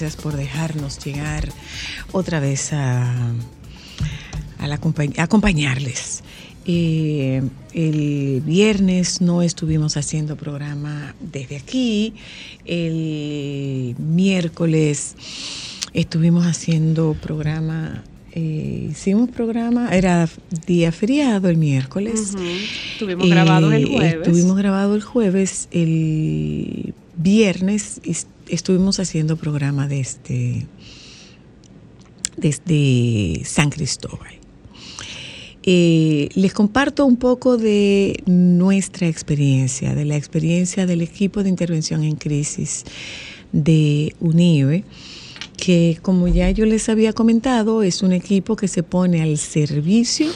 [0.00, 1.46] Gracias por dejarnos llegar
[2.12, 3.34] otra vez a,
[4.58, 6.24] acompañarles.
[6.64, 7.42] Eh,
[7.74, 12.14] el viernes no estuvimos haciendo programa desde aquí.
[12.64, 15.16] El miércoles
[15.92, 20.26] estuvimos haciendo programa eh, hicimos programa, era
[20.66, 22.34] día feriado el miércoles.
[22.92, 24.28] Estuvimos grabados el eh, jueves.
[24.28, 25.68] Estuvimos grabado el jueves.
[25.72, 28.00] El viernes
[28.50, 30.66] estuvimos haciendo programa desde,
[32.36, 34.34] desde San Cristóbal.
[35.62, 42.02] Eh, les comparto un poco de nuestra experiencia, de la experiencia del equipo de intervención
[42.02, 42.84] en crisis
[43.52, 44.84] de UNIVE,
[45.58, 50.30] que como ya yo les había comentado, es un equipo que se pone al servicio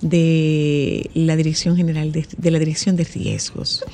[0.00, 3.84] de la Dirección General de la Dirección de Riesgos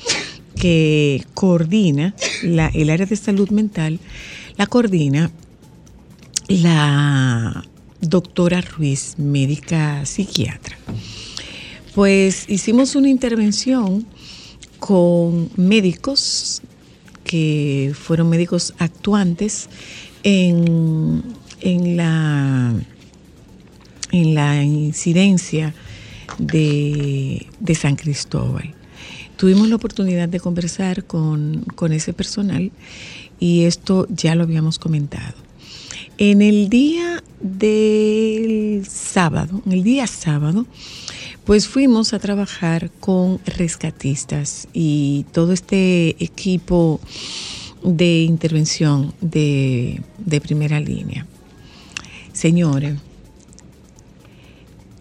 [0.61, 2.13] que coordina
[2.43, 3.99] el área de salud mental,
[4.57, 5.31] la coordina
[6.47, 7.65] la
[7.99, 10.77] doctora Ruiz, médica psiquiatra.
[11.95, 14.05] Pues hicimos una intervención
[14.77, 16.61] con médicos
[17.23, 19.67] que fueron médicos actuantes
[20.21, 21.23] en,
[21.61, 22.71] la,
[24.11, 25.73] en la incidencia
[26.37, 28.75] de San Cristóbal
[29.41, 32.71] tuvimos la oportunidad de conversar con, ese personal
[33.39, 35.33] y esto ya lo habíamos comentado.
[36.19, 40.67] En el día del sábado, en el día sábado,
[41.43, 46.99] pues fuimos a trabajar con rescatistas y todo este equipo
[47.83, 51.25] de intervención de, de primera línea.
[52.31, 52.99] Señores,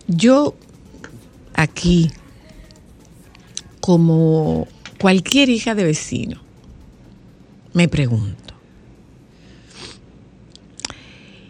[0.09, 0.55] yo
[1.53, 2.11] aquí
[3.81, 4.69] como
[4.99, 6.41] cualquier hija de vecino,
[7.73, 8.55] me pregunto,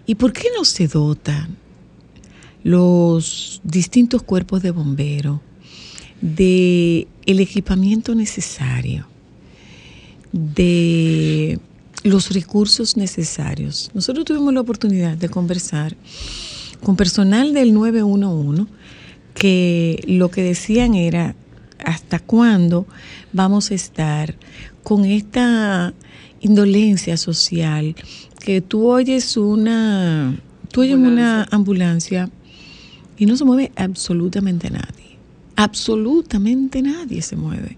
[0.07, 1.57] ¿y por qué no se dotan
[2.63, 5.41] los distintos cuerpos de bomberos
[6.21, 9.07] de el equipamiento necesario,
[10.33, 11.59] de
[12.05, 13.91] los recursos necesarios?
[13.95, 15.97] Nosotros tuvimos la oportunidad de conversar
[16.83, 18.67] con personal del 911
[19.35, 21.35] que lo que decían era
[21.85, 22.87] hasta cuándo
[23.33, 24.35] vamos a estar
[24.83, 25.93] con esta
[26.41, 27.95] indolencia social
[28.41, 30.41] que tú oyes una,
[30.73, 32.31] tú oyes una ambulancia
[33.19, 35.19] y no se mueve absolutamente nadie.
[35.57, 37.77] Absolutamente nadie se mueve.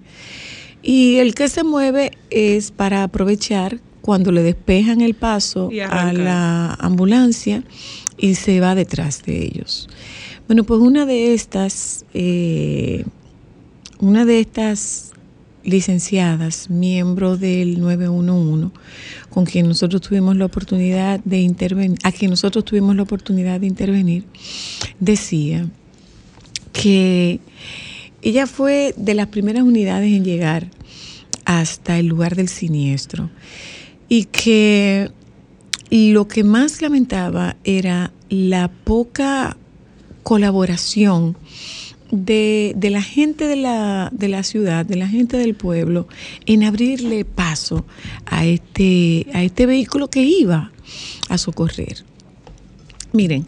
[0.83, 6.75] Y el que se mueve es para aprovechar cuando le despejan el paso a la
[6.75, 7.65] ambulancia
[8.19, 9.89] y se va detrás de ellos.
[10.47, 13.05] Bueno, pues una de estas eh,
[14.03, 15.13] una de estas
[15.63, 18.77] licenciadas, miembro del 911,
[19.31, 23.69] con quien nosotros tuvimos la oportunidad de intervenir, a quien nosotros tuvimos la oportunidad de
[23.69, 24.25] intervenir,
[24.99, 25.69] decía
[26.73, 27.39] que
[28.23, 30.69] ella fue de las primeras unidades en llegar
[31.45, 33.31] hasta el lugar del siniestro
[34.09, 35.13] y que
[35.91, 39.57] lo que más lamentaba era la poca
[40.25, 41.37] colaboración
[42.13, 46.07] de, de, la gente de la, de la ciudad, de la gente del pueblo,
[46.47, 47.85] en abrirle paso
[48.27, 50.71] a este, a este vehículo que iba
[51.29, 52.05] a socorrer.
[53.13, 53.47] Miren,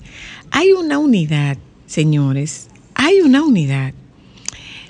[0.51, 3.93] hay una unidad, señores, hay una unidad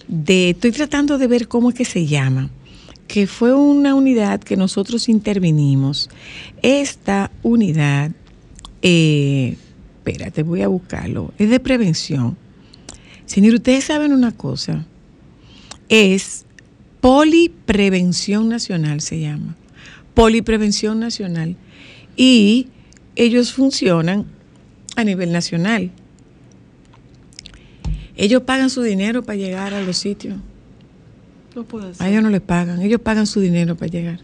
[0.07, 2.51] de, estoy tratando de ver cómo es que se llama,
[3.09, 6.11] que fue una unidad que nosotros intervinimos.
[6.63, 8.13] Esta unidad,
[8.83, 9.57] eh,
[9.99, 12.44] espérate, voy a buscarlo, es de prevención.
[13.27, 14.87] Señor, ustedes saben una cosa,
[15.89, 16.45] es
[17.05, 19.57] Poliprevención Nacional se llama,
[20.15, 21.57] Poliprevención Nacional.
[22.17, 22.69] Y
[23.15, 24.25] ellos funcionan
[24.97, 25.91] a nivel nacional.
[28.17, 30.37] Ellos pagan su dinero para llegar a los sitios.
[31.55, 32.07] No puede ser.
[32.07, 34.21] A ellos no les pagan, ellos pagan su dinero para llegar.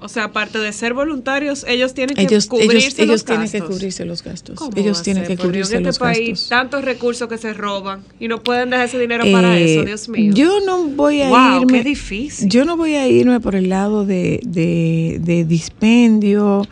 [0.00, 3.42] O sea, aparte de ser voluntarios, ellos tienen que Ellos, cubrirse ellos, ellos los tienen
[3.46, 3.60] gastos.
[3.62, 4.56] que cubrirse los gastos.
[4.56, 6.48] ¿Cómo Ellos tienen que cubrirse en los este país, gastos.
[6.48, 10.08] tantos recursos que se roban y no pueden dejar ese dinero para Eh, eso, Dios
[10.08, 10.32] mío.
[10.34, 11.78] Yo no voy a Wow, irme.
[11.78, 12.48] qué difícil.
[12.48, 16.62] Yo no voy a irme por el lado de, de- de dispendio,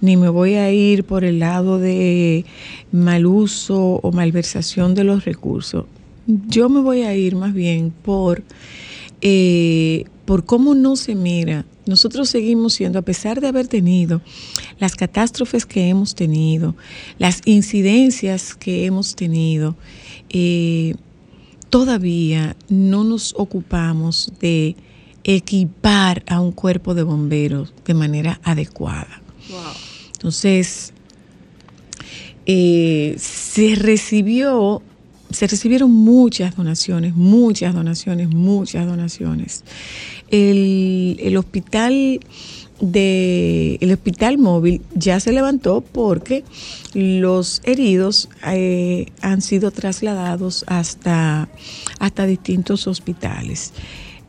[0.00, 2.44] ni me voy a ir por el lado de
[2.92, 5.86] mal uso o malversación de los recursos.
[6.28, 8.42] Yo me voy a ir más bien por,
[9.20, 11.64] eh, por cómo no se mira.
[11.86, 14.20] Nosotros seguimos siendo, a pesar de haber tenido
[14.78, 16.76] las catástrofes que hemos tenido,
[17.18, 19.76] las incidencias que hemos tenido,
[20.28, 20.96] eh,
[21.70, 24.76] todavía no nos ocupamos de
[25.24, 29.22] equipar a un cuerpo de bomberos de manera adecuada.
[29.48, 29.60] Wow.
[30.14, 30.92] Entonces,
[32.46, 34.82] eh, se recibió,
[35.30, 39.64] se recibieron muchas donaciones, muchas donaciones, muchas donaciones.
[40.30, 42.20] El, el hospital
[42.80, 46.44] de el hospital móvil ya se levantó porque
[46.94, 51.48] los heridos eh, han sido trasladados hasta,
[51.98, 53.72] hasta distintos hospitales.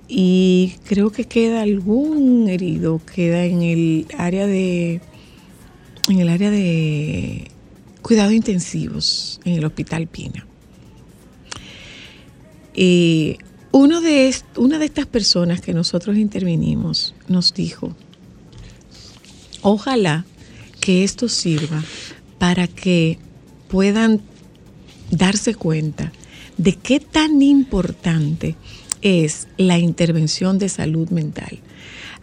[0.07, 5.01] Y creo que queda algún herido queda en el área de
[6.07, 7.51] en el área de
[8.01, 10.47] cuidados intensivos en el hospital Pina.
[12.73, 13.39] Y
[13.71, 17.95] uno de est- una de estas personas que nosotros intervinimos nos dijo
[19.61, 20.25] ojalá
[20.79, 21.83] que esto sirva
[22.39, 23.17] para que
[23.67, 24.21] puedan
[25.11, 26.11] darse cuenta
[26.57, 28.55] de qué tan importante
[29.01, 31.59] es la intervención de salud mental.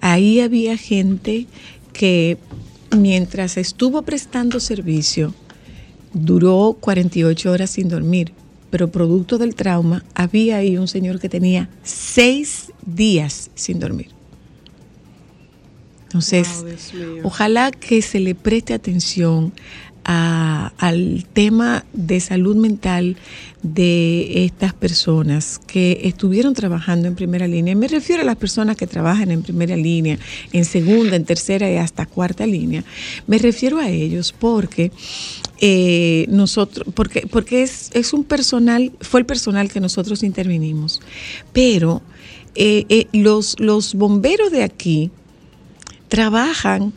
[0.00, 1.46] Ahí había gente
[1.92, 2.38] que
[2.96, 5.34] mientras estuvo prestando servicio,
[6.12, 8.32] duró 48 horas sin dormir,
[8.74, 14.08] pero producto del trauma, había ahí un señor que tenía seis días sin dormir.
[16.06, 16.48] Entonces,
[16.92, 19.52] Wow, ojalá que se le preste atención
[20.04, 23.16] al tema de salud mental
[23.62, 27.74] de estas personas que estuvieron trabajando en primera línea.
[27.74, 30.18] Me refiero a las personas que trabajan en primera línea,
[30.52, 32.84] en segunda, en tercera y hasta cuarta línea.
[33.26, 34.92] Me refiero a ellos porque
[35.60, 41.00] eh, nosotros, porque, porque es, es un personal, fue el personal que nosotros intervinimos,
[41.52, 42.02] pero
[42.54, 45.10] eh, eh, los, los bomberos de aquí
[46.08, 46.92] trabajan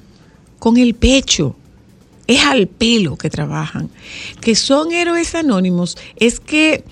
[0.60, 1.56] con el pecho.
[2.28, 3.90] Es al pelo que trabajan.
[4.42, 5.98] Que son héroes anónimos.
[6.18, 6.84] Es que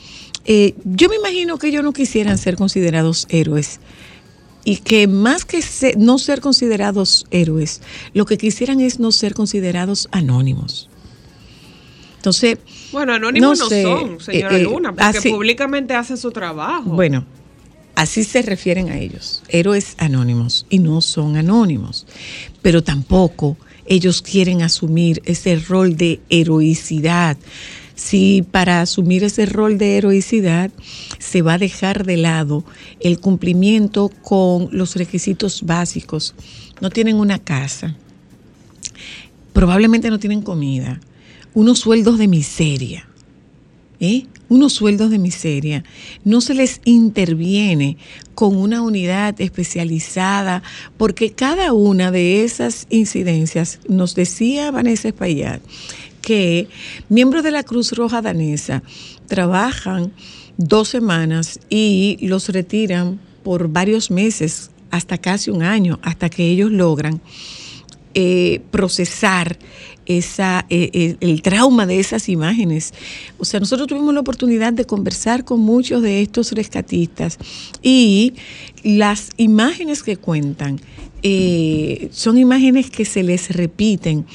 [0.46, 3.80] eh, yo me imagino que ellos no quisieran ser considerados héroes.
[4.64, 7.82] Y que más que se- no ser considerados héroes,
[8.14, 10.90] lo que quisieran es no ser considerados anónimos.
[12.18, 12.58] Entonces,
[12.92, 16.32] Bueno, anónimos no, No sé, son, señora eh, eh, Luna, porque así- públicamente hacen su
[16.32, 16.90] trabajo.
[16.90, 17.26] Bueno,
[17.94, 22.08] así se refieren a ellos, héroes anónimos, y no son anónimos.
[22.64, 27.38] Pero tampoco ellos quieren asumir ese rol de heroicidad.
[27.96, 30.72] Si para asumir ese rol de heroicidad
[31.18, 32.66] se va a dejar de lado
[33.00, 36.36] el cumplimiento con los requisitos básicos,
[36.82, 37.96] no tienen una casa,
[39.54, 41.00] probablemente no tienen comida,
[41.54, 43.08] unos sueldos de miseria.
[44.02, 44.26] ¿eh?
[44.50, 45.84] Unos sueldos de miseria,
[46.24, 47.98] no se les interviene
[48.34, 50.64] con una unidad especializada,
[50.98, 55.62] porque cada una de esas incidencias, nos decía Vanessa Espaillat,
[56.22, 56.68] que
[57.10, 58.84] miembros de la Cruz Roja Danesa
[59.28, 60.12] trabajan
[60.58, 66.72] dos semanas y los retiran por varios meses, hasta casi un año, hasta que ellos
[66.72, 67.22] logran
[68.14, 69.60] eh, procesar
[70.06, 72.94] esa, eh, eh, el trauma de esas imágenes.
[73.38, 77.38] O sea, nosotros tuvimos la oportunidad de conversar con muchos de estos rescatistas
[77.82, 78.34] y
[78.84, 80.80] las imágenes que cuentan
[81.28, 84.26] eh, son imágenes que se les repiten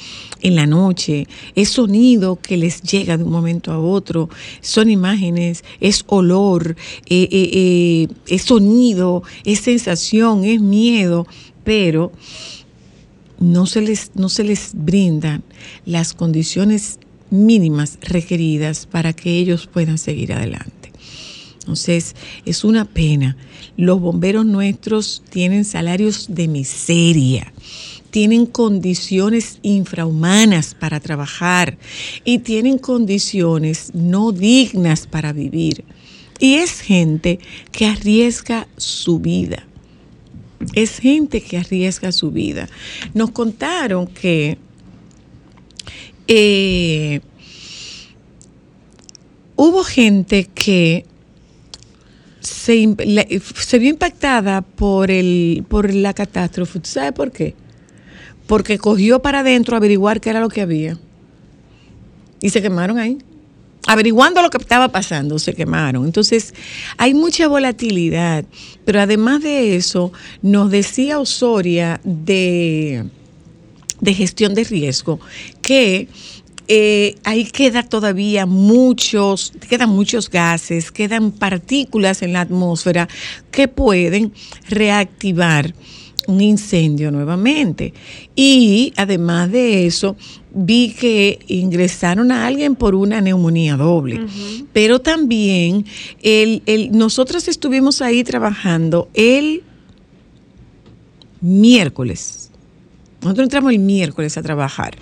[0.41, 1.25] en la noche,
[1.55, 4.27] es sonido que les llega de un momento a otro,
[4.59, 6.75] son imágenes, es olor,
[7.05, 11.27] es sonido, es sensación, es miedo,
[11.63, 12.11] pero
[13.41, 15.43] no se les, no se les brindan
[15.85, 20.91] las condiciones mínimas requeridas para que ellos puedan seguir adelante.
[21.59, 23.35] Entonces, es una pena.
[23.77, 27.51] Los bomberos nuestros tienen salarios de miseria
[28.11, 31.77] tienen condiciones infrahumanas para trabajar
[32.25, 35.85] y tienen condiciones no dignas para vivir.
[36.37, 37.39] Y es gente
[37.71, 39.65] que arriesga su vida.
[40.73, 42.69] Es gente que arriesga su vida.
[43.13, 44.57] Nos contaron que
[46.27, 47.21] eh,
[49.55, 51.05] hubo gente que
[52.39, 52.87] se,
[53.79, 56.79] vio impactada por, el, por la catástrofe.
[56.83, 57.55] ¿Sabe por qué?
[58.51, 60.97] porque cogió para adentro a averiguar qué era lo que había.
[62.41, 63.17] Y se quemaron ahí.
[63.87, 66.05] Averiguando lo que estaba pasando, se quemaron.
[66.05, 66.53] Entonces,
[66.97, 68.45] hay mucha volatilidad.
[68.85, 70.11] Pero además de eso,
[70.41, 73.05] nos decía Osoria de,
[73.99, 75.19] de gestión de riesgo
[75.61, 76.07] que
[76.67, 83.09] eh, ahí queda todavía muchos, quedan muchos gases, quedan partículas en la atmósfera
[83.51, 84.31] que pueden
[84.69, 85.73] reactivar
[86.31, 87.93] un incendio nuevamente.
[88.35, 90.15] Y además de eso,
[90.53, 94.25] vi que ingresaron a alguien por una neumonía doble.
[94.73, 95.85] Pero también
[96.21, 96.61] el,
[96.91, 99.63] nosotros estuvimos ahí trabajando el
[101.41, 102.51] miércoles.
[103.21, 104.97] Nosotros entramos el miércoles a trabajar.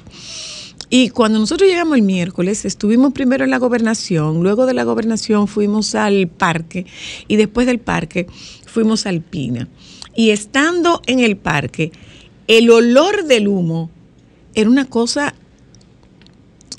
[0.92, 5.48] Y cuando nosotros llegamos el miércoles, estuvimos primero en la gobernación, luego de la gobernación
[5.48, 6.88] fuimos al parque
[7.28, 8.26] y después del parque
[8.66, 9.68] fuimos al Pina
[10.16, 11.92] y estando en el parque,
[12.48, 13.90] el olor del humo
[14.54, 15.34] era una cosa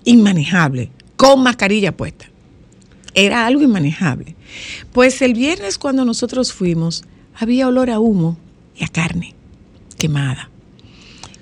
[0.05, 2.27] inmanejable, con mascarilla puesta.
[3.15, 4.37] Era algo inmanejable.
[4.93, 8.37] Pues el viernes cuando nosotros fuimos, había olor a humo
[8.77, 9.35] y a carne
[9.99, 10.51] quemada.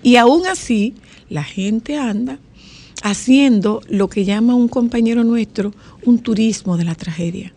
[0.02, 0.94] Y aún así,
[1.28, 2.38] la gente anda
[3.02, 5.72] haciendo lo que llama un compañero nuestro
[6.04, 7.52] un turismo de la tragedia.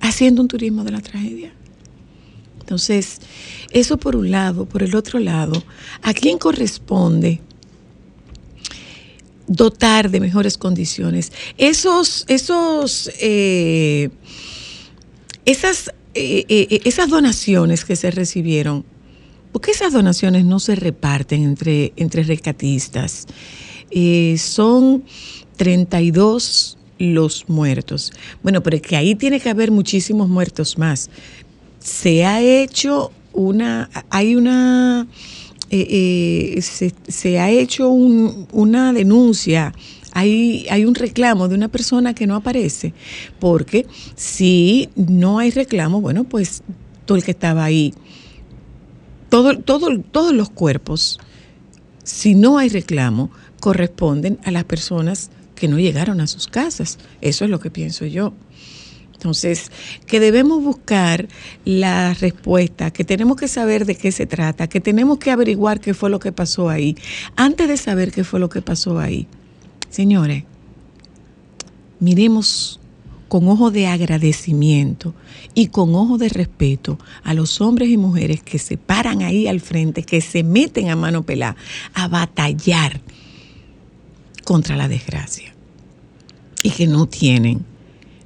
[0.00, 1.52] Haciendo un turismo de la tragedia.
[2.66, 3.20] Entonces,
[3.70, 4.66] eso por un lado.
[4.66, 5.62] Por el otro lado,
[6.02, 7.40] ¿a quién corresponde
[9.46, 11.30] dotar de mejores condiciones?
[11.58, 14.10] Esos, esos, eh,
[15.44, 18.84] esas, eh, eh, esas donaciones que se recibieron,
[19.52, 23.26] ¿por qué esas donaciones no se reparten entre, entre rescatistas?
[24.38, 25.04] son
[25.56, 28.12] 32 los muertos.
[28.42, 31.08] Bueno, pero es que ahí tiene que haber muchísimos muertos más
[31.86, 35.06] se ha hecho una, hay una,
[35.70, 39.72] eh, eh, se, ha hecho una denuncia,
[40.10, 42.92] hay, hay, un reclamo de una persona que no aparece,
[43.38, 46.64] porque si no hay reclamo, bueno, pues
[47.04, 47.94] todo el que estaba ahí,
[49.28, 51.20] todo, todo, todos los cuerpos,
[52.02, 56.98] si no hay reclamo, corresponden a las personas que no llegaron a sus casas.
[57.20, 58.34] Eso es lo que pienso yo.
[59.26, 59.72] Entonces,
[60.06, 61.26] que debemos buscar
[61.64, 65.94] la respuesta, que tenemos que saber de qué se trata, que tenemos que averiguar qué
[65.94, 66.96] fue lo que pasó ahí,
[67.34, 69.26] antes de saber qué fue lo que pasó ahí.
[69.90, 70.44] Señores,
[71.98, 72.78] miremos
[73.26, 75.12] con ojo de agradecimiento
[75.54, 79.60] y con ojo de respeto a los hombres y mujeres que se paran ahí al
[79.60, 81.56] frente, que se meten a mano pelada
[81.94, 83.00] a batallar
[84.44, 85.52] contra la desgracia
[86.62, 87.64] y que no tienen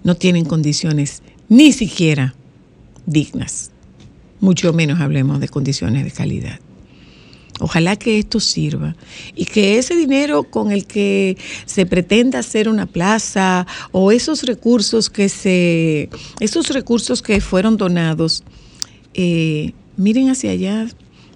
[0.04, 2.34] no tienen condiciones ni siquiera
[3.06, 3.70] dignas.
[4.40, 6.60] Mucho menos hablemos de condiciones de calidad.
[7.60, 8.96] Ojalá que esto sirva
[9.36, 15.10] y que ese dinero con el que se pretenda hacer una plaza o esos recursos
[15.10, 16.08] que se,
[16.40, 18.44] esos recursos que fueron donados,
[19.12, 20.86] eh, miren hacia allá,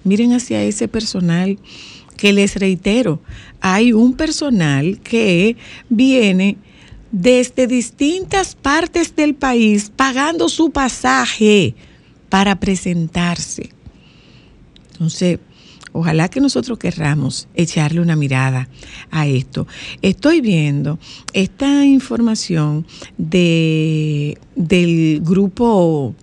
[0.02, 1.59] miren hacia ese personal
[2.16, 3.21] que les reitero,
[3.61, 5.56] hay un personal que
[5.90, 6.56] viene
[7.14, 11.76] desde distintas partes del país pagando su pasaje
[12.28, 13.71] para presentarse.
[14.90, 15.38] Entonces,
[15.92, 18.68] ojalá que nosotros querramos echarle una mirada
[19.12, 19.68] a esto.
[20.02, 20.99] Estoy viendo
[21.33, 22.85] esta información
[23.16, 26.16] de, del grupo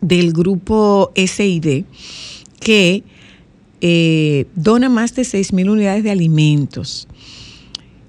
[0.00, 1.84] del grupo SID
[2.60, 3.04] que
[3.82, 7.08] eh, dona más de 6.000 unidades de alimentos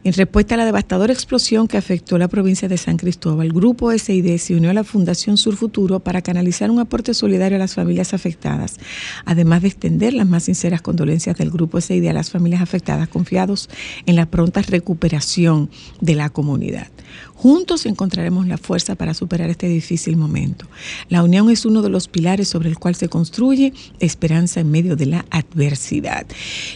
[0.03, 3.91] en respuesta a la devastadora explosión que afectó la provincia de San Cristóbal, el grupo
[3.97, 7.75] SID se unió a la Fundación Sur Futuro para canalizar un aporte solidario a las
[7.75, 8.77] familias afectadas,
[9.23, 13.69] además de extender las más sinceras condolencias del grupo SID a las familias afectadas, confiados
[14.05, 15.69] en la pronta recuperación
[16.01, 16.87] de la comunidad.
[17.33, 20.67] Juntos encontraremos la fuerza para superar este difícil momento.
[21.09, 24.95] La unión es uno de los pilares sobre el cual se construye esperanza en medio
[24.95, 26.25] de la adversidad.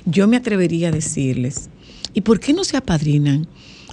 [0.06, 1.70] Yo me atrevería a decirles,
[2.14, 3.48] ¿Y por qué no se apadrinan?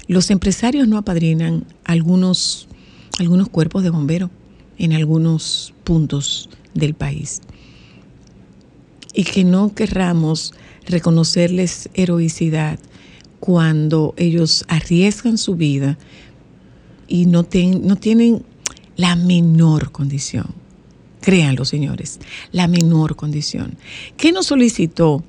[0.06, 2.68] Los empresarios no apadrinan algunos,
[3.18, 4.30] algunos cuerpos de bomberos
[4.78, 7.40] en algunos puntos del país.
[9.14, 10.52] Y que no querramos
[10.86, 12.78] reconocerles heroicidad
[13.40, 15.98] cuando ellos arriesgan su vida
[17.08, 17.46] y no,
[17.82, 18.44] no tienen
[18.96, 20.46] la menor condición.
[21.20, 22.20] Créanlo, señores,
[22.52, 23.76] la menor condición.
[24.16, 25.24] ¿Qué nos solicitó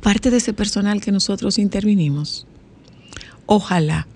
[0.00, 2.46] parte de ese personal que nosotros intervinimos?
[3.46, 4.06] Ojalá,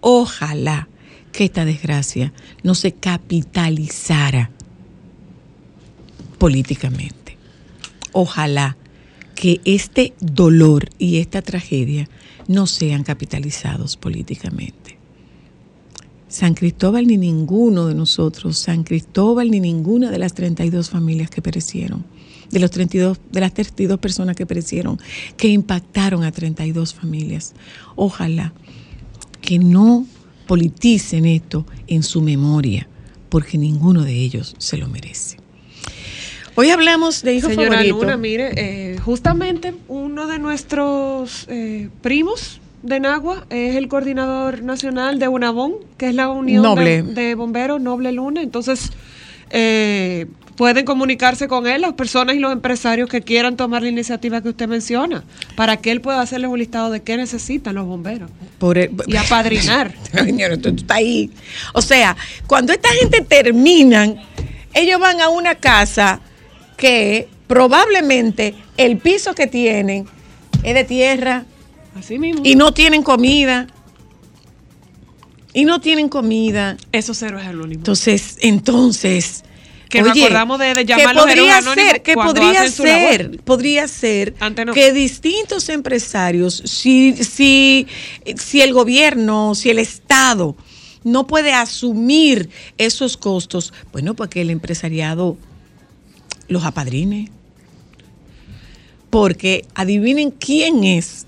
[0.00, 0.88] ojalá
[1.32, 4.50] que esta desgracia no se capitalizara
[6.38, 7.36] políticamente.
[8.12, 8.76] Ojalá
[9.34, 12.08] que este dolor y esta tragedia
[12.48, 14.98] no sean capitalizados políticamente.
[16.28, 21.40] San Cristóbal ni ninguno de nosotros, San Cristóbal ni ninguna de las 32 familias que
[21.40, 22.04] perecieron,
[22.50, 24.98] de, los 32, de las 32 personas que perecieron,
[25.36, 27.54] que impactaron a 32 familias.
[27.96, 28.52] Ojalá
[29.40, 30.06] que no
[30.46, 32.88] politicen esto en su memoria,
[33.28, 35.36] porque ninguno de ellos se lo merece.
[36.54, 38.00] Hoy hablamos de hijos Señora favorito.
[38.00, 45.20] Luna, mire, eh, justamente uno de nuestros eh, primos de Nagua es el coordinador nacional
[45.20, 46.74] de UNABON, que es la Unión.
[46.74, 48.42] De, de Bomberos Noble Luna.
[48.42, 48.90] Entonces,
[49.50, 50.26] eh,
[50.58, 54.48] pueden comunicarse con él las personas y los empresarios que quieran tomar la iniciativa que
[54.50, 55.22] usted menciona,
[55.54, 59.16] para que él pueda hacerles un listado de qué necesitan los bomberos Por el- y
[59.16, 59.94] apadrinar.
[60.60, 61.30] Tú, tú ahí.
[61.74, 62.16] O sea,
[62.48, 64.16] cuando esta gente terminan,
[64.74, 66.20] ellos van a una casa
[66.76, 70.06] que probablemente el piso que tienen
[70.64, 71.44] es de tierra
[71.96, 72.42] Así mismo.
[72.44, 73.68] y no tienen comida.
[75.54, 76.76] Y no tienen comida.
[76.92, 77.78] Eso cero es anónimo.
[77.80, 79.44] Entonces, entonces.
[79.88, 84.34] Que nos acordamos de- de que podría ser, que podría ser, podría ser
[84.66, 84.74] no.
[84.74, 87.86] que distintos empresarios, si, si,
[88.36, 90.56] si el gobierno, si el Estado
[91.04, 95.38] no puede asumir esos costos, bueno, pues que el empresariado
[96.48, 97.30] los apadrine.
[99.10, 101.26] Porque adivinen quién es,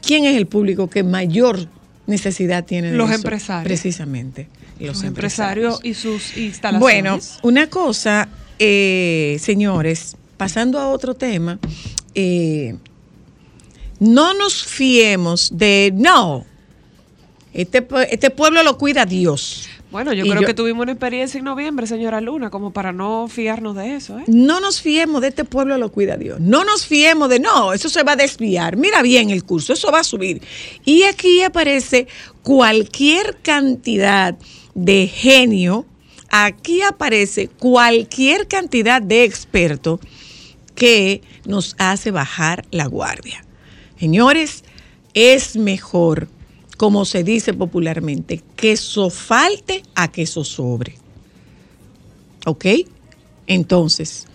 [0.00, 1.68] quién es el público que mayor
[2.06, 3.16] necesidad tiene de Los eso.
[3.18, 3.64] empresarios.
[3.64, 4.48] Precisamente.
[4.78, 5.74] Los, los empresarios.
[5.76, 6.80] empresarios y sus instalaciones.
[6.80, 11.58] Bueno, una cosa, eh, señores, pasando a otro tema,
[12.14, 12.76] eh,
[13.98, 16.44] no nos fiemos de, no,
[17.54, 19.68] este, este pueblo lo cuida Dios.
[19.90, 22.92] Bueno, yo Y creo yo- que tuvimos una experiencia en noviembre, señora Luna, como para
[22.92, 24.24] no fiarnos de eso, ¿eh?
[24.26, 26.38] No nos fiemos de este pueblo lo cuida Dios.
[26.40, 28.76] No nos fiemos de, no, eso se va a desviar.
[28.76, 30.42] Mira bien el curso, eso va a subir.
[30.84, 32.08] Y aquí aparece
[32.42, 34.36] cualquier cantidad
[34.76, 35.86] de genio,
[36.30, 39.98] aquí aparece cualquier cantidad de experto
[40.74, 43.42] que nos hace bajar la guardia.
[43.98, 44.62] Señores,
[45.14, 46.28] es mejor,
[46.76, 50.96] como se dice popularmente, que eso falte a que eso sobre.
[52.44, 52.66] ¿Ok?
[53.46, 54.26] Entonces,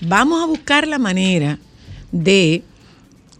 [0.00, 1.58] vamos a buscar la manera
[2.12, 2.62] de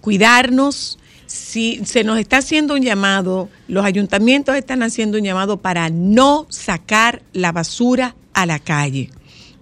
[0.01, 0.99] cuidarnos.
[1.31, 6.49] Si se nos está haciendo un llamado, los ayuntamientos están haciendo un llamado para no
[6.49, 9.11] sacar la basura a la calle.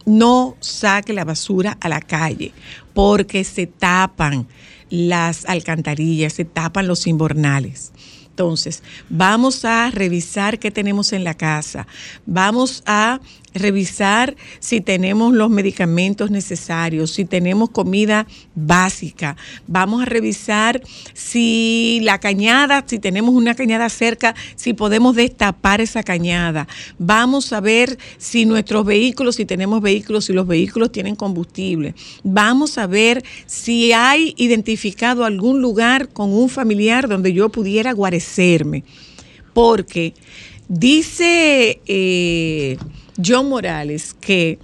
[0.06, 2.54] No saque la basura a la calle
[2.94, 4.46] porque se tapan
[4.88, 7.92] las alcantarillas, se tapan los invernales.
[8.30, 11.86] Entonces, vamos a revisar qué tenemos en la casa.
[12.24, 13.20] Vamos a
[13.54, 19.36] revisar si tenemos los medicamentos necesarios, si tenemos comida básica.
[19.66, 20.82] Vamos a revisar
[21.14, 26.68] si la cañada, si tenemos una cañada cerca, si podemos destapar esa cañada.
[26.98, 31.94] Vamos a ver si nuestros vehículos, si tenemos vehículos, si los vehículos tienen combustible.
[32.22, 38.84] Vamos a ver si hay identificado algún lugar con un familiar donde yo pudiera guarecerme.
[39.52, 40.14] Porque
[40.68, 42.76] dice eh,
[43.24, 44.58] John Morales que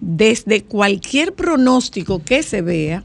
[0.00, 3.04] desde cualquier pronóstico que se vea,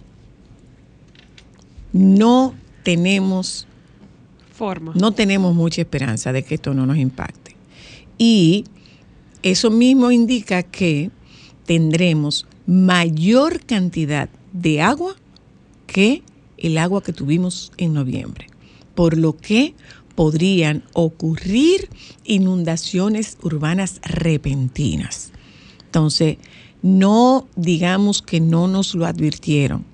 [1.92, 3.68] no tenemos
[4.52, 4.94] Forma.
[4.96, 7.56] no tenemos mucha esperanza de que esto no nos impacte.
[8.18, 8.66] Y
[9.42, 11.10] eso mismo indica que
[11.66, 15.16] tendremos mayor cantidad de agua
[15.88, 16.24] que
[16.58, 18.48] el agua que tuvimos en noviembre,
[18.96, 19.76] por lo que
[20.16, 21.90] podrían ocurrir
[22.24, 25.32] inundaciones urbanas repentinas.
[25.86, 26.38] Entonces,
[26.82, 29.86] no digamos que no nos lo advirtieron.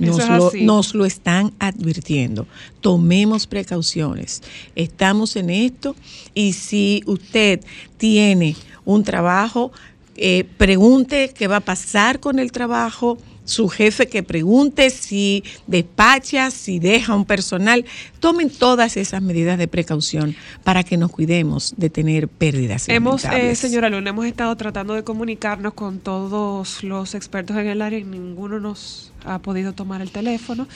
[0.00, 0.64] Eso Nos es lo, así.
[0.64, 2.46] nos lo están advirtiendo.
[2.80, 4.42] Tomemos precauciones.
[4.74, 5.94] Estamos en esto
[6.32, 7.60] y si usted
[7.98, 9.72] tiene un trabajo,
[10.16, 13.18] eh, pregunte qué va a pasar con el trabajo,
[13.50, 17.84] su jefe que pregunte si despacha, si deja un personal.
[18.20, 22.88] Tomen todas esas medidas de precaución para que nos cuidemos de tener pérdidas.
[22.88, 27.82] Hemos, eh, señora Luna, hemos estado tratando de comunicarnos con todos los expertos en el
[27.82, 30.66] área y ninguno nos ha podido tomar el teléfono.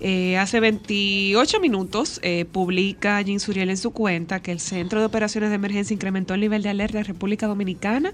[0.00, 5.06] Eh, hace 28 minutos eh, publica Jean Suriel en su cuenta que el Centro de
[5.06, 8.12] Operaciones de Emergencia incrementó el nivel de alerta en República Dominicana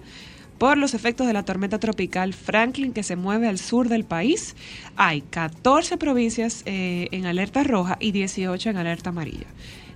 [0.62, 4.54] por los efectos de la tormenta tropical Franklin que se mueve al sur del país.
[4.94, 9.48] Hay 14 provincias eh, en alerta roja y 18 en alerta amarilla.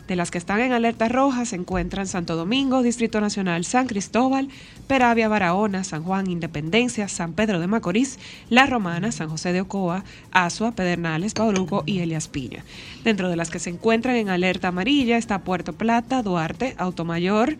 [0.08, 4.48] De las que están en alerta roja se encuentran Santo Domingo, Distrito Nacional, San Cristóbal,
[4.88, 8.18] Peravia, Barahona, San Juan, Independencia, San Pedro de Macorís,
[8.50, 10.02] La Romana, San José de Ocoa,
[10.32, 12.64] Azua, Pedernales, Bauruco y Elias Piña.
[13.04, 17.56] Dentro de las que se encuentran en alerta amarilla está Puerto Plata, Duarte, Automayor,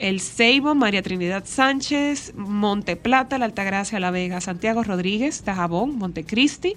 [0.00, 6.74] El Ceibo, María Trinidad Sánchez, Monte Plata, La Altagracia, La Vega, Santiago Rodríguez, Tajabón, Montecristi,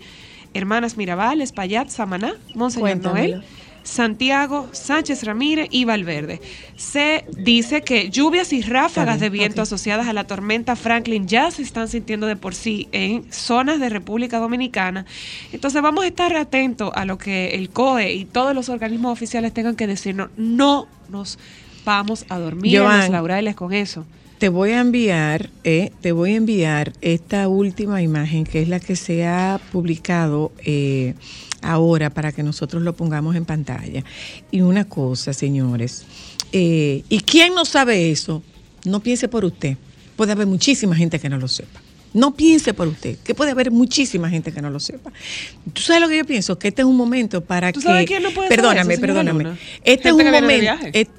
[0.53, 3.43] Hermanas Mirabal, Espaillat, Samaná, Monseñor Noel.
[3.83, 6.41] Santiago, Sánchez Ramírez y Valverde.
[6.77, 11.61] Se dice que lluvias y ráfagas de viento asociadas a la tormenta Franklin ya se
[11.61, 15.05] están sintiendo de por sí en zonas de República Dominicana.
[15.51, 19.53] Entonces vamos a estar atentos a lo que el COE y todos los organismos oficiales
[19.53, 20.29] tengan que decirnos.
[20.37, 21.37] No nos
[21.85, 24.05] vamos a dormir en los laureles con eso.
[24.37, 28.79] Te voy a enviar, eh, te voy a enviar esta última imagen que es la
[28.79, 31.13] que se ha publicado eh,
[31.61, 34.03] ahora para que nosotros lo pongamos en pantalla.
[34.51, 36.05] Y una cosa, señores,
[36.51, 38.43] eh, ¿y quién no sabe eso?
[38.85, 39.77] No piense por usted.
[40.17, 41.82] Puede haber muchísima gente que no lo sepa.
[42.13, 45.11] No piense por usted, que puede haber muchísima gente que no lo sepa.
[45.73, 46.59] ¿Tú sabes lo que yo pienso?
[46.59, 47.87] Que este es un momento para ¿Tú que...
[47.87, 49.57] Sabes quién no puede perdóname, perdóname.
[49.83, 50.71] Este es, un momento,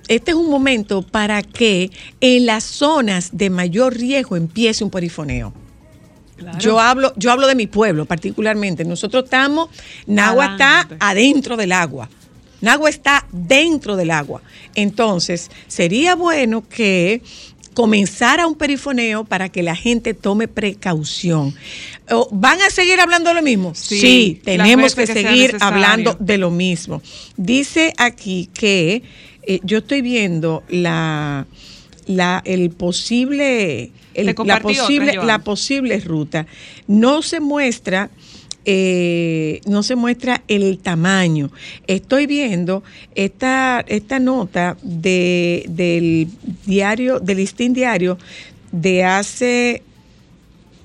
[0.08, 5.52] este es un momento para que en las zonas de mayor riesgo empiece un perifoneo.
[6.58, 8.84] Yo hablo, yo hablo de mi pueblo particularmente.
[8.84, 9.70] Nosotros estamos,
[10.06, 12.08] Nagua está adentro del agua.
[12.60, 14.42] Nagua está dentro del agua.
[14.74, 17.22] Entonces, sería bueno que
[17.74, 21.54] comenzara un perifoneo para que la gente tome precaución.
[22.30, 23.74] ¿Van a seguir hablando de lo mismo?
[23.74, 27.02] Sí, tenemos que, seguir hablando de lo mismo.
[27.36, 29.02] Dice aquí que
[29.42, 31.46] eh, yo estoy viendo la,
[32.06, 36.46] la el posible la, posible, la posible ruta.
[36.86, 38.10] No se muestra.
[38.66, 41.50] Eh, no se muestra el tamaño.
[41.86, 42.82] Estoy viendo
[43.14, 46.28] esta, esta nota de, del
[46.64, 48.18] diario, del listín diario
[48.72, 49.82] de hace,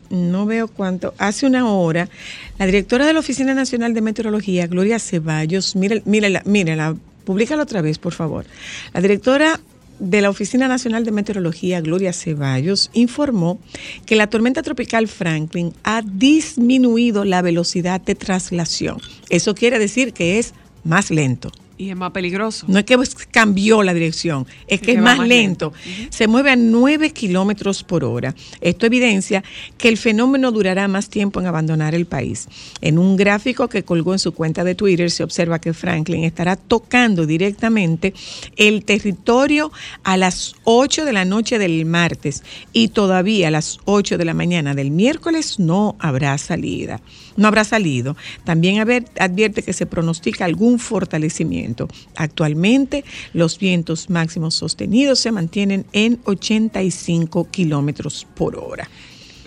[0.09, 2.09] no veo cuánto, hace una hora,
[2.57, 7.81] la directora de la Oficina Nacional de Meteorología, Gloria Ceballos, mire, mírela, mírela, públicala otra
[7.81, 8.45] vez, por favor.
[8.93, 9.59] La directora
[9.99, 13.59] de la Oficina Nacional de Meteorología, Gloria Ceballos, informó
[14.05, 18.99] que la tormenta tropical Franklin ha disminuido la velocidad de traslación.
[19.29, 21.51] Eso quiere decir que es más lento.
[21.79, 22.65] Y es más peligroso.
[22.67, 22.97] No es que
[23.31, 25.71] cambió la dirección, es que, es más, lento.
[26.09, 28.35] Se mueve a 9 kilómetros por hora.
[28.59, 29.45] Esto evidencia
[29.77, 32.49] que el fenómeno durará más tiempo en abandonar el país.
[32.81, 36.57] En un gráfico que colgó en su cuenta de Twitter se observa que Franklin estará
[36.57, 38.13] tocando directamente
[38.57, 39.71] el territorio
[40.03, 44.33] a las 8 de la noche del martes y todavía a las 8 de la
[44.33, 46.99] mañana del miércoles no habrá salida
[47.39, 48.15] no habrá salido.
[48.43, 48.79] También
[49.19, 51.87] advierte que se pronostica algún fortalecimiento.
[52.15, 58.89] Actualmente los vientos máximos sostenidos se mantienen en 85 kilómetros por hora.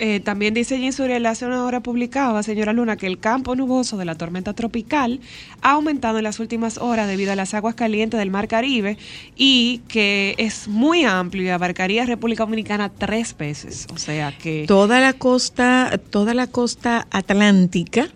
[0.05, 3.97] Eh, también dice Jean Suriel hace una hora publicaba, señora Luna, que el campo nuboso
[3.97, 5.21] de la tormenta tropical
[5.61, 8.99] ha aumentado en las últimas horas debido a las aguas calientes del Mar Caribe
[9.37, 13.87] y que es muy amplio y abarcaría República Dominicana tres veces.
[13.95, 14.65] O sea que.
[14.67, 18.09] Toda la costa, toda la costa atlántica.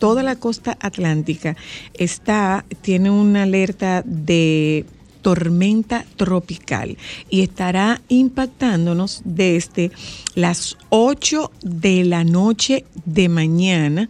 [0.00, 1.54] Toda la costa atlántica
[1.94, 4.86] está, tiene una alerta de
[5.22, 6.98] tormenta tropical
[7.30, 9.90] y estará impactándonos desde
[10.34, 14.08] las 8 de la noche de mañana,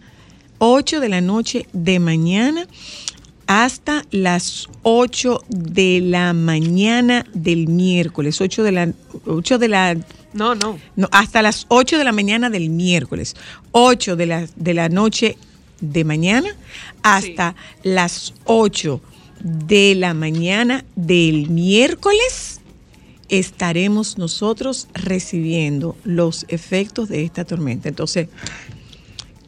[0.57, 2.67] 8 de la noche de mañana
[3.47, 8.93] hasta las 8 de la mañana del miércoles, 8 de la
[9.25, 9.95] 8 de la
[10.33, 10.79] no, no.
[10.95, 13.35] No, hasta las 8 de la mañana del miércoles,
[13.71, 15.37] 8 de la, de la noche
[15.79, 16.49] de mañana
[17.03, 19.01] hasta las 8
[19.43, 22.61] de la mañana del miércoles
[23.29, 27.89] estaremos nosotros recibiendo los efectos de esta tormenta.
[27.89, 28.29] Entonces,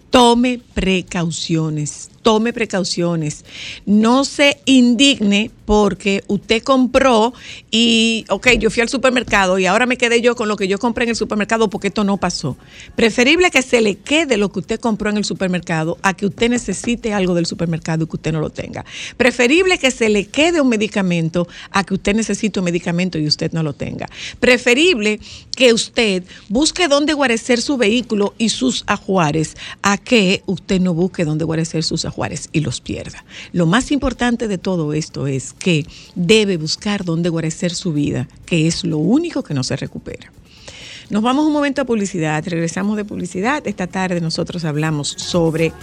[0.09, 3.45] tome precauciones, tome precauciones.
[3.85, 7.35] No se indigne porque usted compró
[7.69, 10.79] y, ok, yo fui al supermercado y ahora me quedé yo con lo que yo
[10.79, 12.57] compré en el supermercado porque esto no pasó.
[12.95, 16.49] Preferible que se le quede lo que usted compró en el supermercado a que usted
[16.49, 18.85] necesite algo del supermercado y que usted no lo tenga.
[19.17, 23.51] Preferible que se le quede un medicamento a que usted necesite un medicamento y usted
[23.51, 24.09] no lo tenga.
[24.39, 25.19] Preferible
[25.55, 31.23] que usted busque dónde guarecer su vehículo y sus ajuares a que usted no busque
[31.23, 32.14] dónde guarecer sus ajuares
[32.51, 33.25] y los pierda.
[33.51, 38.67] Lo más importante de todo esto es que debe buscar dónde guarecer su vida, que
[38.67, 40.31] es lo único que no se recupera.
[41.09, 43.67] Nos vamos un momento a publicidad, regresamos de publicidad.
[43.67, 45.73] Esta tarde nosotros hablamos sobre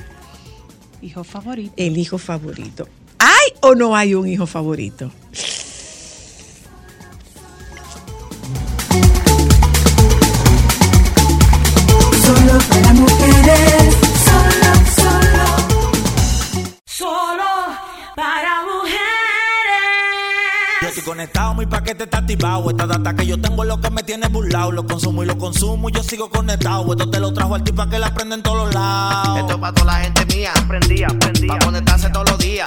[1.02, 1.74] hijo favorito.
[1.76, 2.88] El hijo favorito.
[3.18, 5.12] ¿Hay o no hay un hijo favorito?
[12.24, 14.21] Solo para mujeres.
[17.02, 17.42] solo
[18.14, 18.51] para
[21.12, 22.70] conectado, mi paquete está activado.
[22.70, 24.72] Esta data que yo tengo es lo que me tiene burlado.
[24.72, 26.90] Lo consumo y lo consumo y yo sigo conectado.
[26.90, 29.38] Esto te lo trajo al tipo que la prende en todos los lados.
[29.38, 30.52] Esto es para toda la gente mía.
[30.66, 31.48] Prendía, prendía.
[31.48, 32.66] Para conectarse todos los días.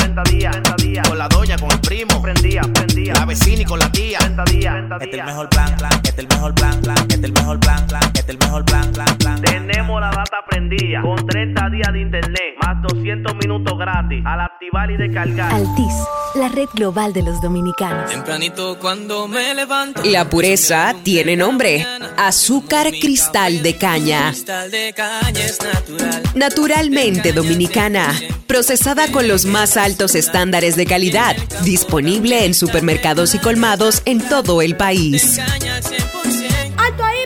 [1.10, 2.22] Con la doña, con el primo.
[2.22, 3.14] Prendía, prendía.
[3.16, 4.20] La vecina y con la tía.
[4.20, 5.92] Prenda día, Este es el mejor plan, plan.
[5.94, 6.98] Este es el mejor plan, plan.
[6.98, 8.04] Este es el mejor plan, plan.
[8.04, 9.42] Este es el mejor plan, plan, plan.
[9.42, 11.02] Tenemos la data prendida.
[11.02, 12.56] Con 30 días de internet.
[12.62, 14.24] Más 200 minutos gratis.
[14.24, 15.52] Al activar y descargar.
[15.52, 15.94] Altis,
[16.36, 18.12] la red global de los dominicanos.
[18.36, 20.04] Tempranito cuando me levanto.
[20.04, 21.88] La pureza tiene nombre.
[22.18, 24.32] Azúcar cristal de caña.
[24.32, 26.24] Cristal de caña es natural.
[26.36, 28.14] Naturalmente dominicana.
[28.46, 31.38] Procesada con los más altos estándares de calidad.
[31.64, 35.40] Disponible en supermercados y colmados en todo el país.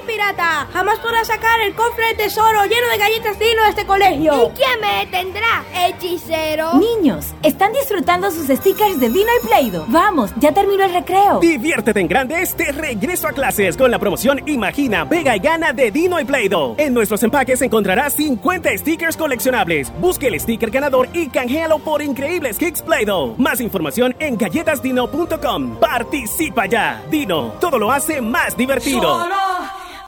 [0.10, 0.67] Pirata!
[0.74, 4.52] Jamás podrás sacar el cofre de tesoro lleno de galletas Dino de este colegio.
[4.52, 5.63] ¿Y quién me detendrá?
[5.76, 6.74] ¿Hechicero?
[6.74, 9.86] Niños, están disfrutando sus stickers de Dino y Play-Doh.
[9.88, 11.39] Vamos, ya terminó el recreo.
[11.39, 15.91] Diviértete en grande este regreso a clases con la promoción Imagina, Vega y Gana de
[15.91, 16.76] Dino y Play-Doh.
[16.80, 19.93] En nuestros empaques encontrarás 50 stickers coleccionables.
[20.00, 23.36] Busque el sticker ganador y canjealo por increíbles kicks Play-Doh.
[23.38, 25.78] Más información en galletasdino.com.
[25.80, 27.04] Participa ya.
[27.12, 29.19] Dino, todo lo hace más divertido.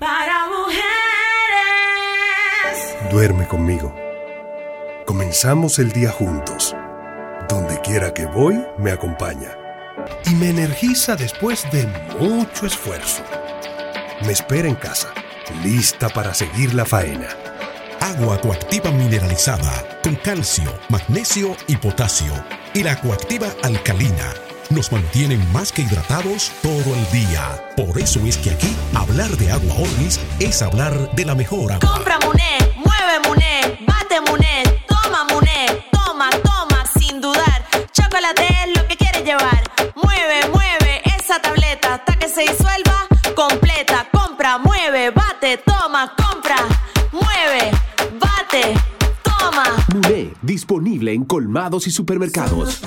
[0.02, 0.82] Para mujeres.
[3.12, 3.96] Duerme conmigo.
[5.06, 6.76] Comenzamos el día juntos.
[7.48, 9.56] Donde quiera que voy, me acompaña.
[10.26, 11.86] Y me energiza después de
[12.20, 13.22] mucho esfuerzo.
[14.26, 15.14] Me espera en casa,
[15.64, 17.28] lista para seguir la faena.
[18.00, 22.34] Agua coactiva mineralizada con calcio, magnesio y potasio.
[22.74, 24.34] Y la coactiva alcalina
[24.72, 27.62] nos mantienen más que hidratados todo el día.
[27.76, 31.94] Por eso es que aquí hablar de agua Orvis es hablar de la mejor agua.
[31.94, 37.66] Compra Muné, mueve Muné, bate Muné, toma Muné, toma, toma, sin dudar.
[37.92, 39.64] Chocolate es lo que quieres llevar.
[39.96, 44.08] Mueve, mueve esa tableta hasta que se disuelva completa.
[44.12, 46.58] Compra, mueve, bate, toma, compra,
[47.12, 47.72] mueve,
[48.20, 48.74] bate,
[49.22, 49.64] toma.
[49.94, 52.82] Muné, disponible en colmados y supermercados.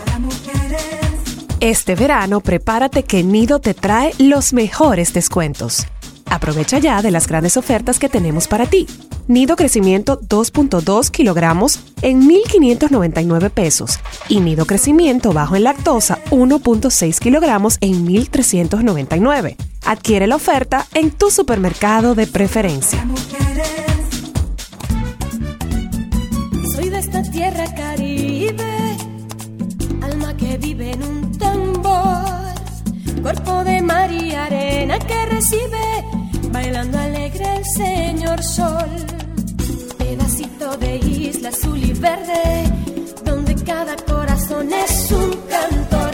[1.64, 5.86] Este verano prepárate que Nido te trae los mejores descuentos.
[6.26, 8.86] Aprovecha ya de las grandes ofertas que tenemos para ti.
[9.28, 13.98] Nido crecimiento 2.2 kilogramos en 1.599 pesos
[14.28, 19.56] y nido crecimiento bajo en lactosa 1.6 kilogramos en 1.399.
[19.86, 23.06] Adquiere la oferta en tu supermercado de preferencia.
[33.24, 36.04] Cuerpo de mar y arena que recibe,
[36.50, 38.90] bailando alegre el señor sol,
[39.96, 42.70] pedacito de isla azul y verde,
[43.24, 46.12] donde cada corazón es un cantor,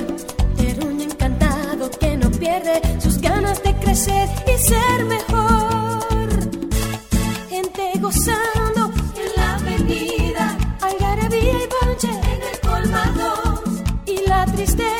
[0.57, 6.29] terruño encantado que no pierde sus ganas de crecer y ser mejor,
[7.49, 8.93] gente gozando
[9.23, 13.65] en la avenida, algarabía y bonche en el colmado.
[14.07, 15.00] Y la tristeza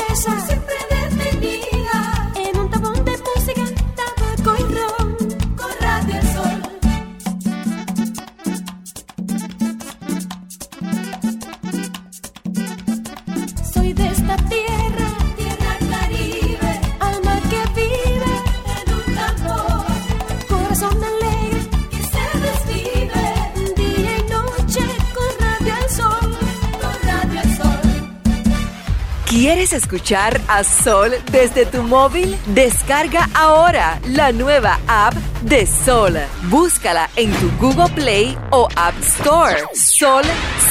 [29.41, 32.37] ¿Quieres escuchar a Sol desde tu móvil?
[32.53, 36.13] Descarga ahora la nueva app de Sol.
[36.43, 39.57] Búscala en tu Google Play o App Store.
[39.73, 40.21] Sol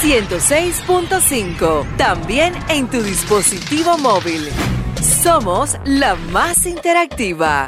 [0.00, 1.96] 106.5.
[1.96, 4.48] También en tu dispositivo móvil.
[5.02, 7.66] Somos la más interactiva.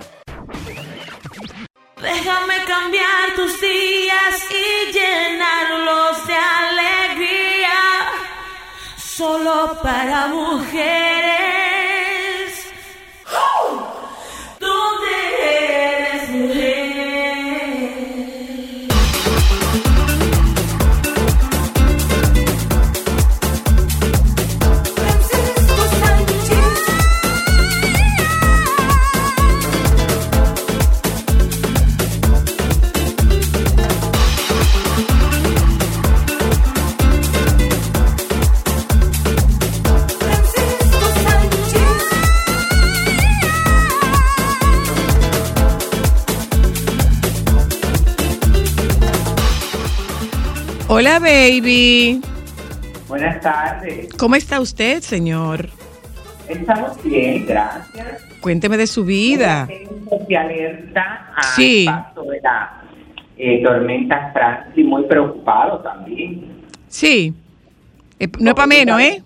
[2.00, 7.51] Déjame cambiar tus días y llenarlos de alegría.
[9.16, 11.61] Solo para mujeres.
[50.94, 52.20] Hola, baby.
[53.08, 54.12] Buenas tardes.
[54.18, 55.70] ¿Cómo está usted, señor?
[56.46, 58.22] Estamos bien, gracias.
[58.42, 59.66] Cuénteme de su vida.
[60.38, 61.86] Alerta al Sí.
[61.86, 62.82] paso de la
[63.38, 66.62] eh, tormenta Francis, muy preocupado también.
[66.88, 67.32] Sí.
[68.18, 69.22] Eh, no es para menos, ¿eh?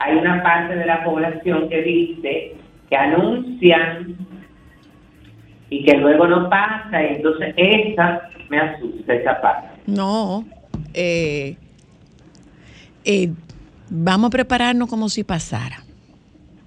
[0.00, 2.56] Hay una parte de la población que dice
[2.90, 4.16] que anuncian
[5.70, 9.68] y que luego no pasa, y entonces esa me asusta, esa parte.
[9.86, 10.44] No.
[10.94, 11.56] Eh,
[13.04, 13.30] eh,
[13.90, 15.82] vamos a prepararnos como si pasara.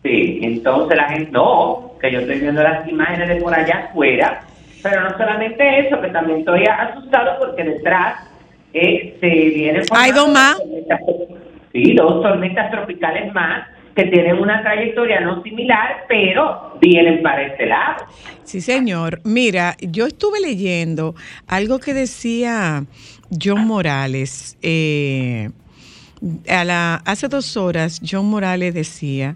[0.03, 4.41] Sí, entonces la gente, no, que yo estoy viendo las imágenes de por allá afuera,
[4.83, 8.29] pero no solamente eso, que también estoy asustado porque detrás
[8.73, 9.81] eh, se viene...
[9.91, 10.61] Hay dos más.
[11.73, 17.65] Sí, dos tormentas tropicales más que tienen una trayectoria no similar, pero vienen para este
[17.65, 18.05] lado.
[18.43, 19.19] Sí, señor.
[19.23, 21.15] Mira, yo estuve leyendo
[21.47, 22.83] algo que decía
[23.31, 24.57] John Morales.
[24.61, 25.49] eh,
[26.49, 29.35] a la, hace dos horas, John Morales decía,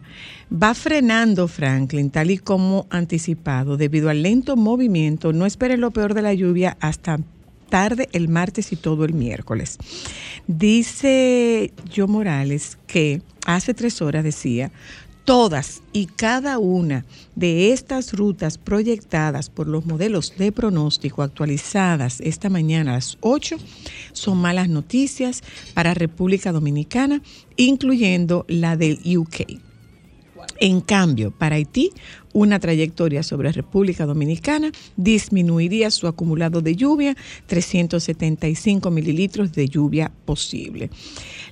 [0.51, 5.34] va frenando Franklin, tal y como anticipado, debido al lento movimiento.
[5.34, 7.19] No espere lo peor de la lluvia hasta
[7.69, 9.77] tarde el martes y todo el miércoles.
[10.47, 14.71] Dice John Morales que hace tres horas decía,
[15.25, 17.05] todas y cada una
[17.36, 23.57] de estas rutas proyectadas por los modelos de pronóstico actualizadas esta mañana a las 8
[24.13, 25.41] son malas noticias
[25.73, 27.21] para República Dominicana,
[27.55, 29.70] incluyendo la del UK.
[30.63, 31.91] En cambio, para Haití,
[32.34, 40.91] una trayectoria sobre República Dominicana disminuiría su acumulado de lluvia, 375 mililitros de lluvia posible.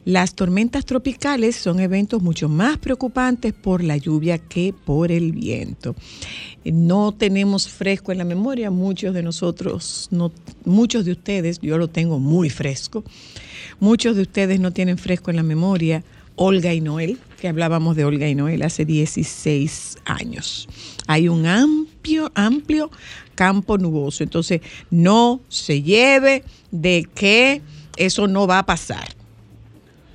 [0.06, 5.96] Las tormentas tropicales son eventos mucho más preocupantes por la lluvia que por el viento.
[6.64, 10.32] No tenemos fresco en la memoria, muchos de nosotros, no,
[10.66, 13.04] muchos de ustedes, yo lo tengo muy fresco,
[13.80, 16.04] muchos de ustedes no tienen fresco en la memoria
[16.42, 20.70] Olga y Noel, que hablábamos de Olga y Noel hace 16 años.
[21.06, 22.90] Hay un amplio, amplio
[23.36, 27.62] campo nuboso, entonces no se lleve de que
[27.98, 29.10] eso no va a pasar.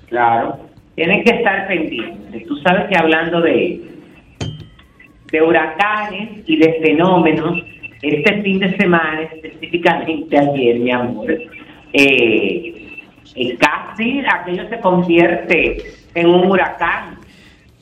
[0.08, 0.60] Claro,
[0.94, 2.46] tienen que estar pendientes.
[2.46, 3.82] Tú sabes que hablando de,
[5.30, 7.62] de huracanes y de fenómenos,
[8.00, 11.30] este fin de semana, específicamente ayer, mi amor,
[11.92, 13.02] eh,
[13.36, 17.18] eh, casi aquello se convierte en un huracán,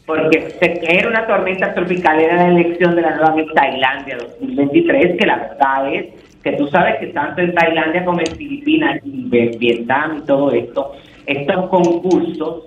[0.06, 5.18] porque se, era una tormenta tropical, era la elección de la nueva Miss Tailandia 2023,
[5.18, 6.06] que la verdad es
[6.42, 10.92] que tú sabes que tanto en Tailandia como en Filipinas y Vietnam y todo esto,
[11.26, 12.64] estos concursos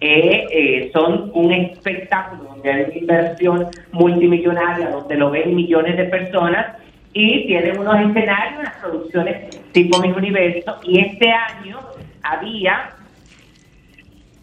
[0.00, 6.04] eh, eh, son un espectáculo donde hay una inversión multimillonaria, donde lo ven millones de
[6.04, 6.76] personas
[7.12, 10.76] y tienen unos escenarios, unas producciones tipo Mi Universo.
[10.84, 11.80] Y este año
[12.22, 12.90] había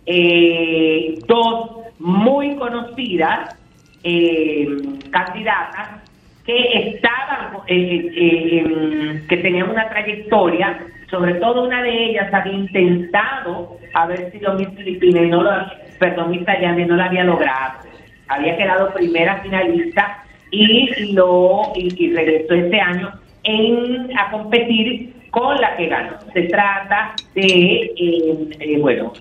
[0.06, 3.58] eh, dos muy conocidas
[4.04, 4.68] eh,
[5.12, 6.04] candidatas
[6.46, 12.54] que estaban, eh, eh, em, que tenían una trayectoria, sobre todo una de ellas había
[12.54, 15.52] intentado haber sido Miss Filipinas y no lo,
[16.00, 17.80] perdón, Miss Tailandia y no lo había logrado.
[18.28, 23.12] Había quedado primera finalista y lo y, regresó este año
[23.44, 26.20] en, a competir con la que ganó.
[26.34, 29.14] Se trata de, eh, eh, bueno,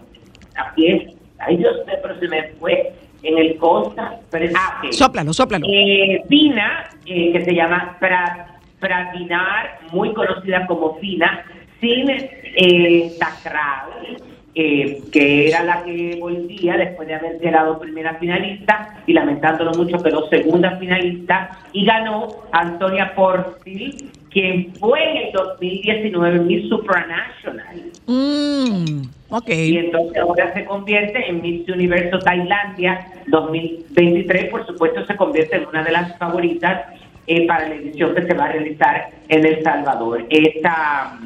[0.57, 4.19] aquí ay Dios mío, pero se me fue en el Costa.
[4.31, 4.93] Pero, ah, ok.
[4.93, 5.67] Sóplalo, sóplalo.
[5.69, 8.47] Eh, Fina, eh, que se llama Pra-
[8.81, 11.45] Pradinar, muy conocida como Fina,
[11.81, 14.17] sin eh, Takral,
[14.55, 20.03] eh, que era la que volvía después de haber quedado primera finalista y lamentándolo mucho
[20.03, 27.83] quedó segunda finalista y ganó Antonia Portil, quien fue en el 2019 Miss Supranational.
[28.07, 29.49] Mm, ok.
[29.49, 35.67] Y entonces ahora se convierte en Miss Universo Tailandia 2023, por supuesto se convierte en
[35.67, 36.87] una de las favoritas
[37.27, 40.27] eh, para la edición que se va a realizar en El Salvador.
[40.31, 41.19] Esta,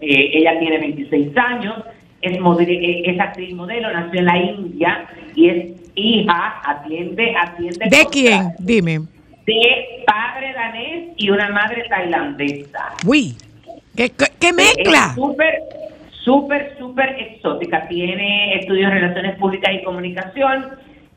[0.00, 1.76] eh, ella tiene 26 años,
[2.22, 8.06] es, eh, es actriz modelo, nació en la India y es hija, atiende, atiende ¿De
[8.10, 8.54] quién?
[8.58, 9.13] Dime.
[9.46, 12.92] De padre danés y una madre tailandesa.
[13.06, 13.34] Uy,
[13.96, 15.12] ¿qué, qué- Es mezcla?
[15.14, 15.60] súper,
[16.22, 17.86] súper, súper exótica.
[17.88, 20.66] Tiene estudios en relaciones públicas y comunicación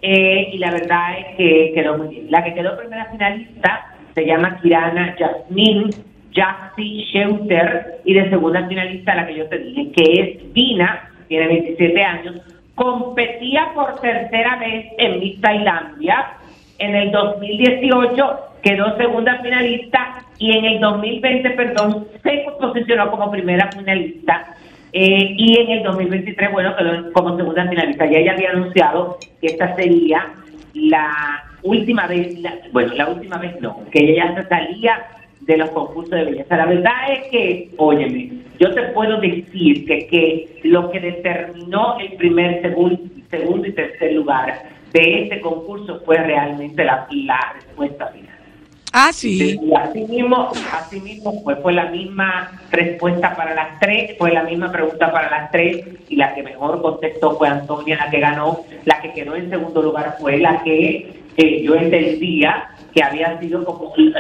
[0.02, 2.28] eh, y la verdad es que quedó muy bien.
[2.32, 5.90] La que quedó primera finalista se llama Kirana Jasmine
[6.34, 11.48] Jassi Scheuter y de segunda finalista la que yo te dije, que es Dina, tiene
[11.48, 12.36] 27 años,
[12.76, 16.34] competía por tercera vez en Miss Tailandia
[16.80, 23.72] en el 2018 quedó segunda finalista y en el 2020, perdón, se posicionó como primera
[23.72, 24.56] finalista
[24.94, 28.06] eh, y en el 2023, bueno, quedó como segunda finalista.
[28.06, 30.28] Ya ella había anunciado que esta sería
[30.74, 32.36] la última vez,
[32.72, 35.06] bueno, la última vez no, que ella ya se salía
[35.42, 36.58] de los concursos de belleza.
[36.58, 42.14] La verdad es que, óyeme, yo te puedo decir que, que lo que determinó el
[42.14, 48.28] primer, segundo y tercer lugar de este concurso fue realmente la, la respuesta final.
[48.94, 49.60] Ah, sí.
[49.62, 54.44] Y así mismo, así mismo fue, fue la misma respuesta para las tres, fue la
[54.44, 58.62] misma pregunta para las tres, y la que mejor contestó fue Antonia, la que ganó,
[58.86, 63.64] la que quedó en segundo lugar fue la que eh, yo entendía que había sido
[63.66, 64.16] como un-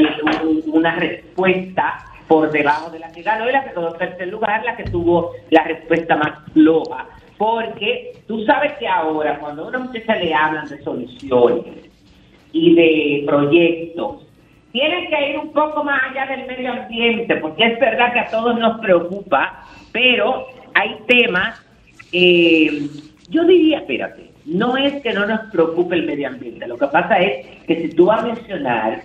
[0.47, 4.27] un- una respuesta por debajo de la que ganó y la que quedó en tercer
[4.27, 7.05] lugar, la que tuvo la respuesta más floja.
[7.37, 11.65] Porque tú sabes que ahora, cuando a una muchacha le hablan de soluciones
[12.51, 14.27] y de proyectos,
[14.71, 18.27] tienen que ir un poco más allá del medio ambiente, porque es verdad que a
[18.29, 21.63] todos nos preocupa, pero hay temas,
[22.11, 22.87] eh,
[23.29, 27.17] yo diría, espérate, no es que no nos preocupe el medio ambiente, lo que pasa
[27.19, 29.01] es que si tú vas a mencionar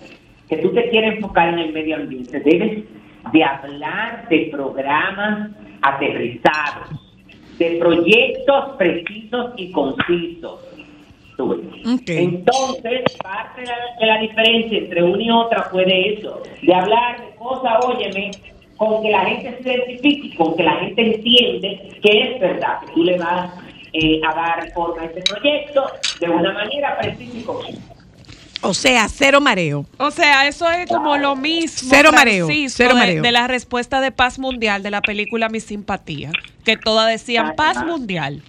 [0.47, 2.83] que tú te quieres enfocar en el medio ambiente, debes
[3.31, 7.02] de hablar de programas aterrizados,
[7.63, 10.59] de proyectos precisos y concisos.
[12.07, 16.73] Entonces, parte de la, de la diferencia entre una y otra fue de eso, de
[16.73, 18.31] hablar de cosas, óyeme,
[18.77, 22.93] con que la gente se identifique, con que la gente entiende que es verdad, que
[22.93, 23.51] tú le vas
[23.93, 25.85] eh, a dar forma a este proyecto
[26.19, 27.93] de una manera precisa y concisa.
[28.63, 29.85] O sea, cero mareo.
[29.97, 31.89] O sea, eso es como lo mismo.
[31.93, 33.21] Cero mareo, Francisco, cero de- mareo.
[33.21, 36.31] De, la respuesta de paz mundial de la película Mi Simpatía,
[36.63, 38.41] que todas decían paz mundial.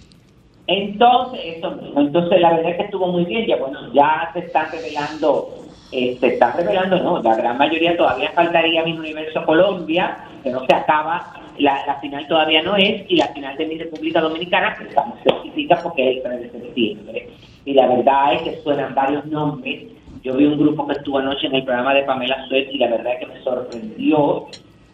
[0.67, 2.01] Entonces, eso mismo.
[2.01, 3.45] Entonces, la verdad es que estuvo muy bien.
[3.45, 5.53] Ya, bueno, ya se están revelando,
[5.91, 10.65] eh, se están revelando, no, la gran mayoría todavía faltaría mi Universo Colombia, que no
[10.65, 14.75] se acaba, la, la final todavía no es, y la final de mi República Dominicana,
[14.75, 17.29] que estamos certifica porque es el 3 de septiembre.
[17.65, 19.83] Y la verdad es que suenan varios nombres.
[20.25, 22.87] Yo vi un grupo que estuvo anoche en el programa de Pamela Suez y la
[22.87, 24.47] verdad que me sorprendió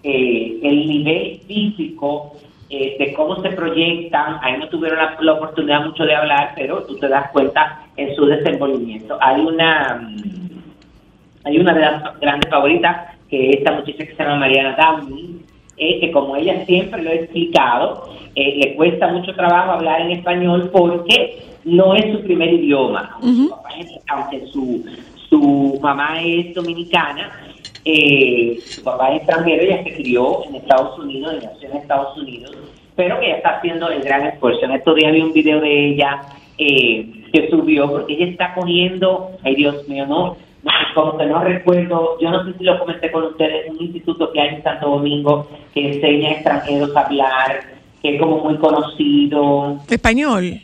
[0.03, 2.33] eh, el nivel físico
[2.69, 4.39] eh, de cómo se proyectan.
[4.41, 8.25] Ahí no tuvieron la, oportunidad mucho de hablar, pero tú te das cuenta en su
[8.25, 9.17] desenvolvimiento.
[9.21, 10.51] Hay una mm,
[11.45, 15.45] hay una de las grandes favoritas, que es esta muchacha que se llama Mariana Downey,
[15.77, 20.11] eh, que como ella siempre lo ha explicado, eh, le cuesta mucho trabajo hablar en
[20.11, 23.17] español porque no es su primer idioma.
[24.09, 24.83] Aunque su,
[25.31, 27.31] su mamá es dominicana,
[27.85, 32.55] eh, su papá es extranjero, ella se crió en Estados Unidos, nació en Estados Unidos,
[32.97, 34.65] pero que ella está haciendo el gran esfuerzo.
[34.65, 36.21] En estos días vi un video de ella
[36.57, 41.41] eh, que subió, porque ella está cogiendo, ay Dios mío, no, no, como que no
[41.41, 44.89] recuerdo, yo no sé si lo comenté con ustedes, un instituto que hay en Santo
[44.89, 47.61] Domingo que enseña a extranjeros a hablar,
[48.01, 49.77] que es como muy conocido.
[49.89, 50.61] Español.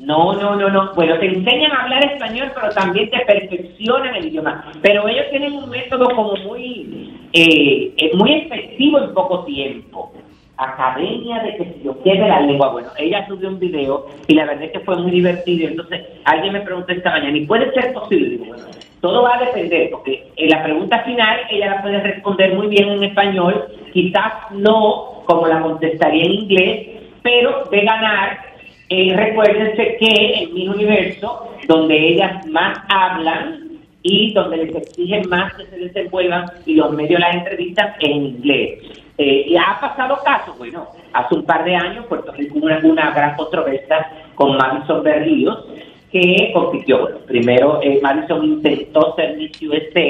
[0.00, 0.94] No, no, no, no.
[0.94, 4.64] Bueno, te enseñan a hablar español, pero también te perfeccionan el idioma.
[4.80, 10.10] Pero ellos tienen un método como muy, eh, eh, muy efectivo en poco tiempo.
[10.56, 12.70] Academia de que se yo quede la lengua.
[12.70, 15.68] Bueno, ella subió un video y la verdad es que fue muy divertido.
[15.68, 18.30] Entonces, alguien me preguntó esta mañana, ¿y puede ser posible?
[18.30, 18.64] Digo, bueno,
[19.02, 22.88] todo va a depender, porque en la pregunta final ella la puede responder muy bien
[22.88, 26.88] en español, quizás no como la contestaría en inglés,
[27.22, 28.49] pero de ganar
[28.90, 33.70] eh, recuérdense que en mi universo, donde ellas más hablan,
[34.02, 38.82] y donde les exigen más que se desenvuelvan y los medios las entrevistan en inglés.
[39.18, 43.10] Eh, y ha pasado caso, bueno, hace un par de años Puerto Rico hubo una,
[43.10, 45.66] gran controversia con Madison Berríos,
[46.10, 47.02] que compitió.
[47.02, 50.00] Bueno, primero eh, Madison intentó ser Miss USA,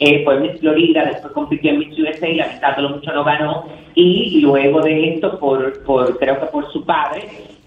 [0.00, 4.80] eh, fue Miss Florida, después compitió en Miss USA, lamentándolo mucho no ganó, y luego
[4.80, 7.22] de esto, por, por creo que por su padre,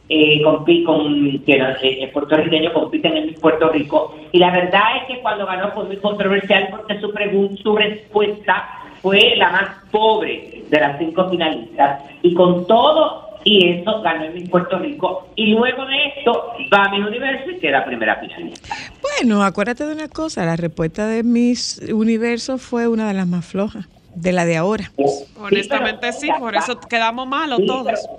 [0.09, 4.15] eh, con, que era eh, puertorriqueño, compiten en Miss Puerto Rico.
[4.31, 8.67] Y la verdad es que cuando ganó fue muy controversial porque su, su respuesta
[9.01, 12.03] fue la más pobre de las cinco finalistas.
[12.21, 15.29] Y con todo y eso ganó en Miss Puerto Rico.
[15.35, 18.75] Y luego de esto va a Miss Universo y queda primera finalista.
[19.01, 23.45] Bueno, acuérdate de una cosa, la respuesta de Miss Universo fue una de las más
[23.45, 24.91] flojas, de la de ahora.
[25.37, 28.09] Honestamente sí, por eso quedamos malos Sí, todos.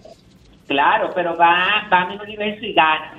[0.67, 3.13] Claro, pero va, va a Miss Universo y gana.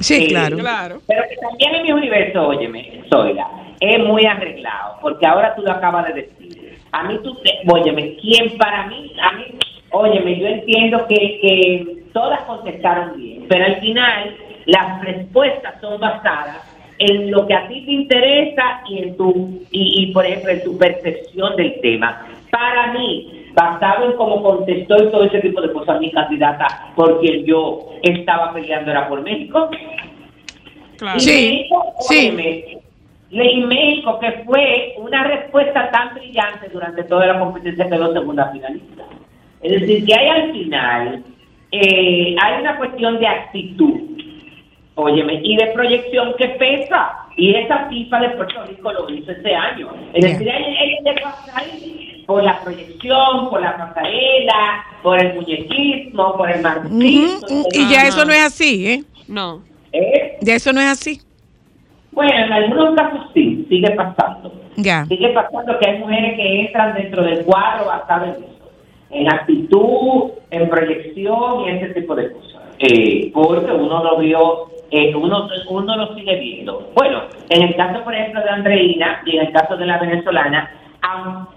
[0.00, 1.00] Sí, Eh, claro.
[1.06, 3.46] Pero que también en mi universo, óyeme, Zoila,
[3.80, 6.78] es muy arreglado, porque ahora tú lo acabas de decir.
[6.92, 9.12] A mí tú, te- óyeme, ¿quién para mí?
[9.22, 9.44] A mí,
[9.90, 14.36] óyeme, yo entiendo que, que todas contestaron bien, pero al final
[14.66, 16.68] las respuestas son basadas
[16.98, 20.62] en lo que a ti te interesa y en tu, y, y por ejemplo, en
[20.62, 22.26] tu percepción del tema.
[22.50, 27.20] Para mí, basado en cómo contestó y todo ese tipo de cosas mi candidata, por
[27.20, 29.70] quien yo estaba peleando era por México.
[30.98, 31.20] Claro.
[31.20, 32.30] Sí, México, sí.
[32.30, 32.74] óyeme,
[33.30, 39.04] y México, que fue una respuesta tan brillante durante toda la competencia, quedó segunda finalista.
[39.62, 41.24] Es decir, que hay al final,
[41.70, 44.00] eh, hay una cuestión de actitud,
[44.96, 47.18] óyeme, y de proyección que pesa.
[47.36, 49.88] Y esa FIFA de Puerto Rico lo hizo este año.
[50.12, 56.50] Es decir, llegó hasta ahí por la proyección, por la pasarela, por el muñequismo, por
[56.50, 57.66] el marxismo.
[57.72, 59.04] Y ya eso no es así, ¿eh?
[59.28, 59.62] No.
[59.92, 60.38] ¿Eh?
[60.40, 61.20] Ya eso no es así.
[62.12, 64.52] Bueno, en algunos casos sí, sigue pasando.
[64.76, 65.06] Ya.
[65.06, 68.70] Sigue pasando que hay mujeres que entran dentro del cuadro basado en eso,
[69.10, 72.62] en actitud, en proyección y ese tipo de cosas.
[72.78, 76.90] Eh, porque uno lo vio, eh, uno, uno lo sigue viendo.
[76.94, 80.70] Bueno, en el caso, por ejemplo, de Andreina y en el caso de la venezolana,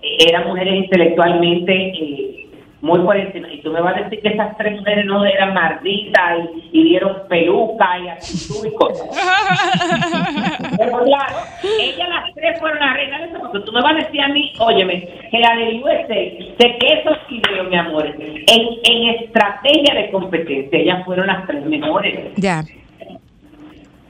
[0.02, 2.46] eran mujeres intelectualmente eh,
[2.82, 3.52] muy por encima.
[3.52, 6.39] Y tú me vas a decir que esas tres mujeres no eran marditas
[6.72, 9.10] y, y dieron peluca y actitud y cosas.
[10.78, 14.06] Pero claro, ellas las tres fueron las reinas de eso, porque tú me vas a
[14.06, 18.46] decir a mí, óyeme, que la del USA, de que esos videos, mi amor, en,
[18.48, 22.36] en estrategia de competencia, ellas fueron las tres mejores.
[22.36, 22.64] Ya.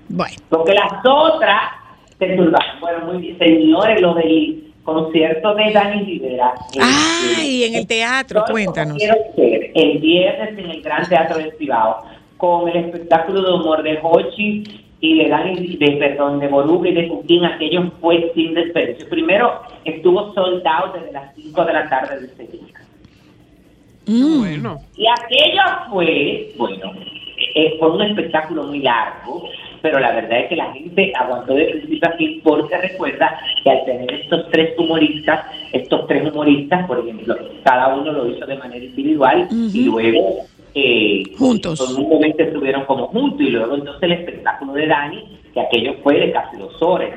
[0.09, 0.35] Bueno.
[0.49, 1.71] Porque las otras
[2.19, 2.79] se turbaron.
[2.79, 6.53] Bueno, muy bien, señores, lo del concierto de Dani Rivera.
[6.79, 8.97] Ay, en el teatro, yo cuéntanos.
[8.97, 12.05] Quiero ser el viernes en el Gran Teatro del Cibao
[12.37, 14.63] con el espectáculo de humor de Hochi
[15.01, 19.09] y de Dani, de, perdón, de Boruga y de Cuquín, aquello fue sin desperdicio.
[19.09, 22.61] Primero estuvo soldado desde las 5 de la tarde de ese día.
[24.39, 24.79] Bueno.
[24.95, 26.93] Y aquello fue, bueno,
[27.55, 29.49] eh, fue un espectáculo muy largo,
[29.85, 33.69] pero la verdad es que la gente aguantó de principio a fin porque recuerda que
[33.69, 38.57] al tener estos tres humoristas, estos tres humoristas, por ejemplo, cada uno lo hizo de
[38.57, 40.37] manera individual y luego
[40.73, 41.87] eh, Juntos.
[41.87, 45.93] en un momento estuvieron como juntos y luego entonces el espectáculo de Dani, que aquello
[46.01, 47.11] fue de casi dos horas.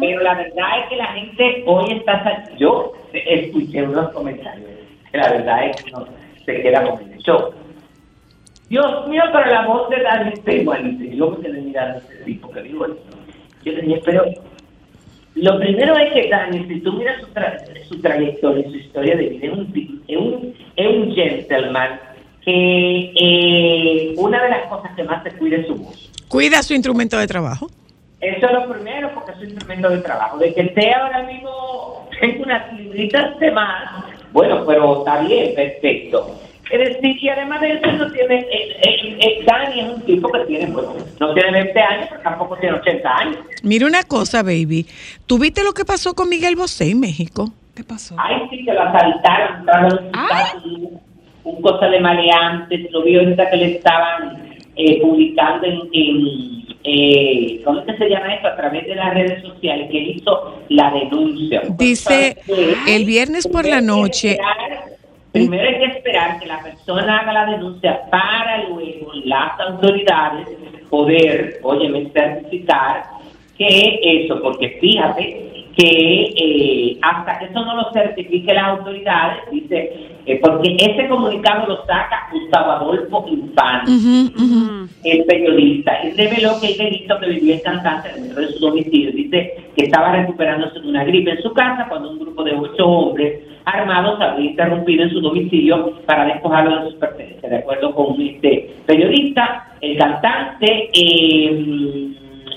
[0.00, 4.70] Pero la verdad es que la gente hoy está, yo escuché unos comentarios,
[5.12, 6.06] que la verdad es que no
[6.46, 7.50] se queda con el show.
[8.70, 11.04] Dios mío, pero la voz de Dani está igualita.
[11.04, 12.96] Y Yo me quedé mirando a ese tipo que digo eso.
[13.64, 14.24] Yo le dije, pero
[15.34, 19.26] lo primero es que Dani, si tú miras su, tra- su trayectoria, su historia de
[19.26, 22.00] vida, es un, ti- es un, es un gentleman
[22.44, 26.10] que eh, una de las cosas que más se cuida es su voz.
[26.28, 27.66] Cuida su instrumento de trabajo.
[28.20, 30.38] Eso es lo primero porque es su instrumento de trabajo.
[30.38, 36.38] De que esté ahora mismo en unas libritas de más, bueno, pero está bien, perfecto.
[36.70, 40.30] Es decir, y además de eso, no tiene, eh, eh, eh, Dani es un tipo
[40.30, 43.38] que tiene, bueno, no tiene 20 años, pero tampoco tiene 80 años.
[43.62, 44.86] Mira una cosa, baby.
[45.26, 47.52] ¿Tú viste lo que pasó con Miguel Bosé en México?
[47.74, 48.14] ¿Qué pasó?
[48.18, 51.00] Ay, sí, que lo asaltaron, su casa, un,
[51.44, 57.60] un cosa de maleantes, lo vi ahorita que le estaban eh, publicando en, en eh,
[57.64, 58.48] ¿cómo se llama esto?
[58.48, 61.62] A través de las redes sociales, que él hizo la denuncia.
[61.76, 62.38] Dice
[62.86, 64.38] el viernes por la noche.
[65.32, 70.48] Primero hay que esperar que la persona haga la denuncia para luego las autoridades
[70.90, 73.04] poder, óyeme, certificar
[73.56, 80.08] que eso, porque fíjate que eh, hasta que eso no lo certifique las autoridades, dice,
[80.26, 83.92] eh, porque ese comunicado lo saca Gustavo Adolfo Infante,
[85.04, 89.12] el periodista, y reveló que el delito que vivía el cantante dentro de su domicilio,
[89.12, 92.86] dice que estaba recuperándose de una gripe en su casa cuando un grupo de ocho
[92.86, 97.50] hombres armados había interrumpido en su domicilio para despojarlo de sus pertenencias.
[97.50, 102.10] De acuerdo con este periodista, el cantante eh,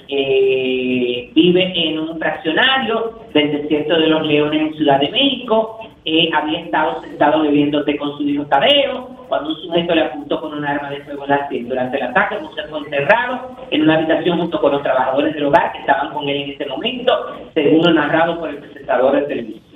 [0.08, 5.80] eh, vive en un fraccionario del desierto de los Leones en Ciudad de México.
[6.06, 10.42] Eh, había estado sentado bebiendo té con su hijo Tadeo cuando un sujeto le apuntó
[10.42, 11.68] con un arma de fuego en la sien.
[11.68, 15.72] Durante el ataque, José fue encerrado en una habitación junto con los trabajadores del hogar
[15.72, 19.73] que estaban con él en ese momento, según lo narrado por el presentador de televisión.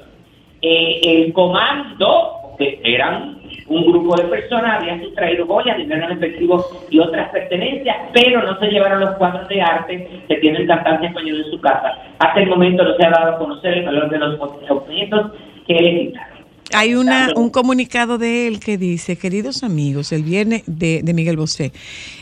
[0.61, 3.37] Eh, el comando, que eran
[3.67, 8.57] un grupo de personas, habían sustraído joyas, dinero en efectivo y otras pertenencias, pero no
[8.59, 11.93] se llevaron los cuadros de arte que tiene el cantante español en su casa.
[12.19, 15.31] Hasta el momento no se ha dado a conocer el valor de los objetos
[15.67, 16.37] que le quitaron.
[16.73, 21.37] Hay una, un comunicado de él que dice, queridos amigos, el viernes de, de Miguel
[21.37, 21.71] Bosé,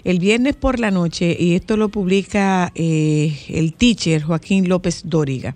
[0.03, 5.55] el viernes por la noche, y esto lo publica eh, el teacher Joaquín López Dóriga.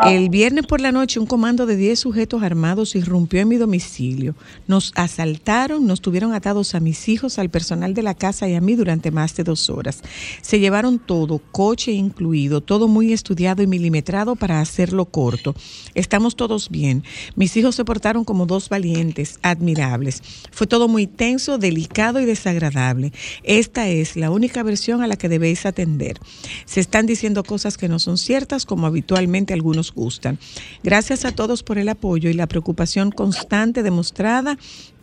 [0.00, 4.34] El viernes por la noche un comando de 10 sujetos armados irrumpió en mi domicilio.
[4.66, 8.60] Nos asaltaron, nos tuvieron atados a mis hijos, al personal de la casa y a
[8.60, 10.00] mí durante más de dos horas.
[10.40, 15.54] Se llevaron todo, coche incluido, todo muy estudiado y milimetrado para hacerlo corto.
[15.94, 17.04] Estamos todos bien.
[17.36, 20.22] Mis hijos se portaron como dos valientes, admirables.
[20.50, 23.12] Fue todo muy tenso, delicado y desagradable.
[23.42, 26.18] Esta es la única versión a la que debéis atender.
[26.64, 30.38] Se están diciendo cosas que no son ciertas, como habitualmente algunos gustan.
[30.84, 34.56] Gracias a todos por el apoyo y la preocupación constante demostrada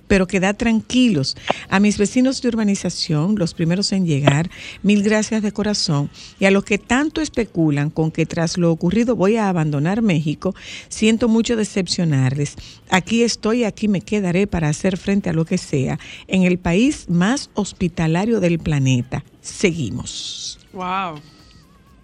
[0.09, 1.37] pero quedad tranquilos.
[1.69, 4.49] A mis vecinos de urbanización, los primeros en llegar,
[4.81, 6.09] mil gracias de corazón.
[6.39, 10.55] Y a los que tanto especulan con que tras lo ocurrido voy a abandonar México,
[10.89, 12.55] siento mucho decepcionarles.
[12.89, 17.07] Aquí estoy, aquí me quedaré para hacer frente a lo que sea, en el país
[17.07, 19.23] más hospitalario del planeta.
[19.41, 20.59] Seguimos.
[20.73, 21.21] Wow.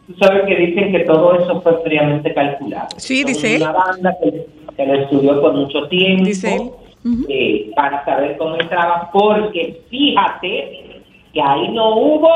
[0.08, 2.88] Tú sabes que dicen que todo eso fue fríamente calculado.
[2.98, 3.62] Sí, Son dice él.
[3.64, 4.46] Una banda que,
[4.76, 6.70] que lo estudió por mucho tiempo Dice él.
[7.30, 11.02] eh, para saber cómo entraba, porque fíjate
[11.34, 12.30] que ahí no hubo,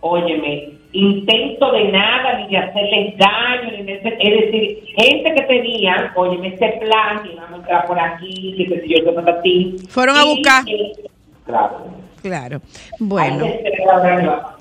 [0.00, 5.42] óyeme, intento de nada, ni de hacerles daño, ni de hacer- es decir, gente que
[5.42, 9.42] tenía, óyeme, este plan, que íbamos a entrar por aquí, que sé yo, que para
[9.42, 9.76] ti.
[9.88, 10.62] Fueron a Y, buscar.
[10.68, 10.92] eh,
[11.44, 11.76] claro.
[12.26, 12.60] Claro.
[12.98, 13.44] Bueno.
[13.44, 13.72] Que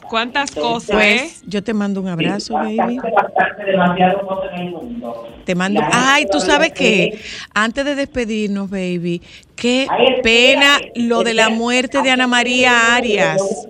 [0.07, 1.45] ¿Cuántas cosas, Pues eh?
[1.47, 2.78] yo te mando un abrazo, baby.
[2.78, 5.28] bastante, bastante, demasiado cosas en el mundo.
[5.45, 5.82] Te mando.
[5.91, 7.20] Ay, tú sabes qué.
[7.55, 9.22] Antes de despedirnos, baby,
[9.55, 9.88] qué
[10.22, 13.68] pena lo de la muerte de Ana María Arias.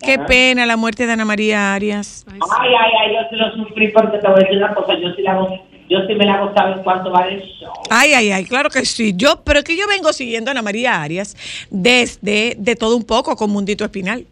[0.00, 0.26] Qué Ajá.
[0.26, 2.24] pena la muerte de Ana María Arias.
[2.28, 5.12] Ay, ay, ay, yo sí lo sufrí porque te voy a decir una cosa, yo
[5.14, 5.58] sí, la, go-
[5.88, 7.72] yo sí me la gustaba en cuanto va el show.
[7.90, 9.14] Ay, ay, ay, claro que sí.
[9.16, 11.36] Yo, pero es que yo vengo siguiendo a Ana María Arias
[11.70, 14.26] desde de todo un poco con Mundito Espinal.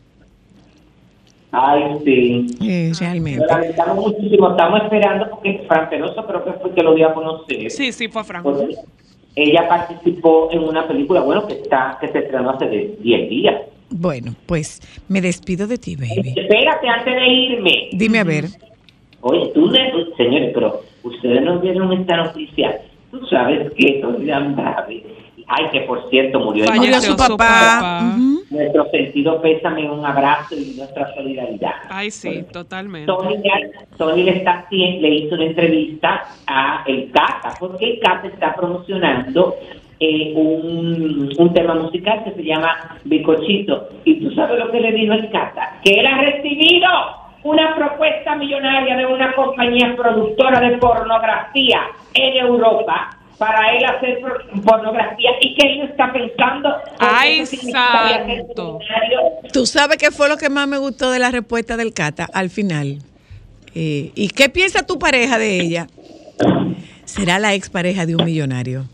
[1.53, 2.47] Ay, sí.
[2.61, 3.41] Eh, realmente.
[3.41, 7.15] Lo lamentamos muchísimo, estamos esperando porque Fran Peroso creo que fue que lo dio a
[7.15, 7.71] conocer.
[7.71, 8.23] Sí, sí, fue.
[8.43, 8.79] Pues,
[9.37, 13.63] ella participó en una película, bueno, que está que se estrenó hace de 10 días.
[13.91, 16.35] Bueno, pues me despido de ti, baby.
[16.37, 17.89] Espérate antes de irme.
[17.93, 18.47] Dime a ver.
[19.21, 19.73] Oye, tú,
[20.17, 22.81] señores, pero ustedes no vieron esta noticia.
[23.11, 25.03] Tú sabes que esto es tan grave.
[25.49, 27.01] Ay, que por cierto murió, el Murió papá.
[27.07, 28.15] su papá.
[28.17, 28.43] Ujú.
[28.51, 31.75] Nuestro sentido pésame, un abrazo y nuestra solidaridad.
[31.89, 33.07] Ay, sí, totalmente.
[33.07, 33.37] Tony,
[33.97, 39.55] Tony le, está, le hizo una entrevista a el Cata, porque el Cata está promocionando
[40.01, 43.89] eh, un, un tema musical que se llama Bicochito.
[44.05, 46.89] Y tú sabes lo que le dijo el Cata, que él ha recibido
[47.47, 51.81] una propuesta millonaria de una compañía productora de pornografía
[52.15, 58.25] en Europa para él hacer por- pornografía y que él está pensando Ay, santo.
[58.27, 59.21] millonario.
[59.53, 62.51] Tú sabes qué fue lo que más me gustó de la respuesta del Cata al
[62.51, 62.99] final.
[63.75, 65.87] Eh, ¿Y qué piensa tu pareja de ella?
[67.05, 68.85] Será la expareja de un millonario.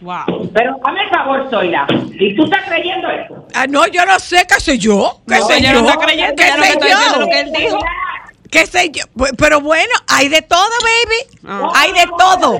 [0.00, 0.50] Wow.
[0.54, 1.86] Pero dame el favor, Zoila.
[2.12, 3.46] ¿Y tú estás creyendo eso?
[3.54, 5.20] Ah, no, yo no sé, qué sé yo.
[5.28, 5.82] ¿Qué No, sé ella yo?
[5.82, 7.18] no está creyendo, ¿Qué no sé yo?
[7.20, 7.78] lo que él dijo.
[8.50, 9.04] ¿Qué sé yo?
[9.38, 11.38] Pero bueno, hay de todo, baby.
[11.46, 11.70] Ah.
[11.76, 12.58] Hay de todo.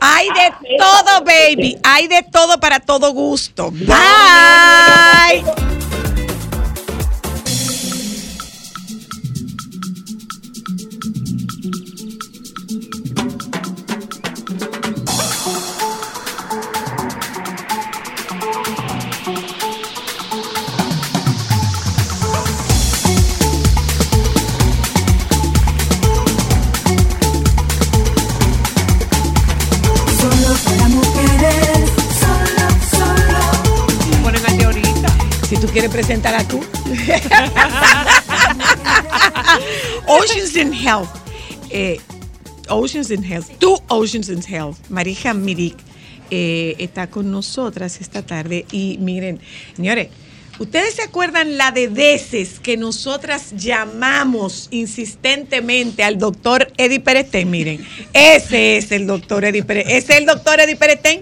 [0.00, 1.78] Hay de todo, baby.
[1.84, 3.70] Hay de todo para todo gusto.
[3.70, 5.44] Bye.
[36.46, 36.60] Tú.
[40.06, 41.08] Oceans in Health.
[41.70, 42.00] Eh,
[42.68, 43.50] Oceans in Health.
[43.58, 44.78] Two Oceans in Health.
[44.88, 45.76] Marija Mirik
[46.30, 48.66] eh, está con nosotras esta tarde.
[48.70, 49.40] Y miren,
[49.74, 50.08] señores,
[50.58, 57.50] ¿ustedes se acuerdan la de veces que nosotras llamamos insistentemente al doctor Eddie Perestén?
[57.50, 59.96] Miren, ese es el doctor Eddie Perestén.
[59.96, 61.20] Ese es el doctor Eddie Perestén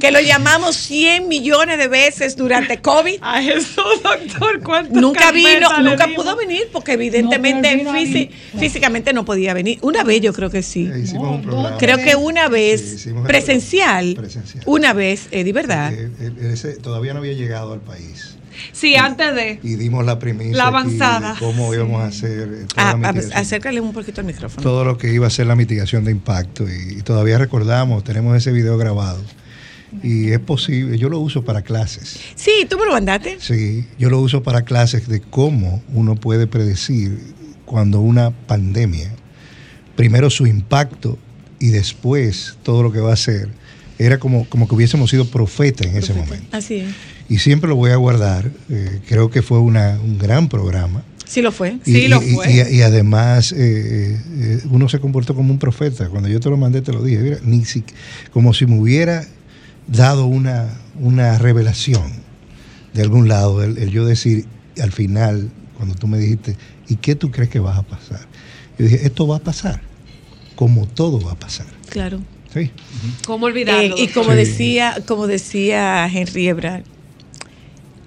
[0.00, 3.18] que lo llamamos 100 millones de veces durante COVID.
[3.20, 6.24] A Jesús, doctor, ¿cuántas Nunca vino, nunca dimos?
[6.24, 9.78] pudo venir porque evidentemente No, físi- físicamente no podía venir.
[9.82, 10.90] Una vez yo creo que sí.
[11.02, 11.76] Hicimos un programa.
[11.78, 14.62] Creo que una vez Sí, el presencial, Presencial.
[14.66, 15.92] una vez, Eddie, ¿verdad?
[15.92, 18.36] Eh, eh, ese todavía no había llegado al país.
[18.72, 19.60] Sí, antes de.
[19.62, 21.32] Y dimos la primicia La aquí avanzada.
[21.34, 23.32] de cómo íbamos a hacer eh, toda Ah, la a- mitigación.
[23.42, 24.62] acércale un poquito al micrófono.
[24.62, 28.36] todo lo que iba a ser la mitigación de impacto y, y todavía recordamos, tenemos
[28.36, 29.20] ese video grabado
[30.02, 33.36] y es posible, yo lo uso para clases, Sí, tú me lo mandaste.
[33.40, 37.18] sí, yo lo uso para clases de cómo uno puede predecir
[37.64, 39.10] cuando una pandemia,
[39.96, 41.18] primero su impacto
[41.58, 43.48] y después todo lo que va a hacer,
[43.98, 46.46] era como, como que hubiésemos sido profetas en ese momento.
[46.52, 46.88] Así es.
[47.28, 51.04] Y siempre lo voy a guardar, eh, creo que fue una, un gran programa.
[51.24, 51.78] Sí lo fue.
[51.86, 52.10] Y, y-
[52.48, 56.08] y- y además, eh, eh, uno se comportó como un profeta.
[56.10, 57.20] Cuando yo te lo mandé, te lo dije.
[57.20, 57.84] Mira, ni si-
[58.32, 59.24] como si me hubiera
[59.86, 60.68] dado una,
[61.00, 62.12] una revelación
[62.94, 63.62] de algún lado.
[63.62, 64.46] El, el yo decir,
[64.80, 66.56] al final, cuando tú me dijiste,
[66.88, 68.20] ¿y qué tú crees que va a pasar?
[68.78, 69.80] Yo dije, esto va a pasar,
[70.56, 71.66] como todo va a pasar.
[71.90, 72.20] Claro.
[72.52, 72.70] Sí.
[73.26, 73.96] ¿Cómo olvidarlo?
[73.96, 74.36] Eh, y como Sí.
[74.36, 76.84] decía, como decía Henry Ebrard,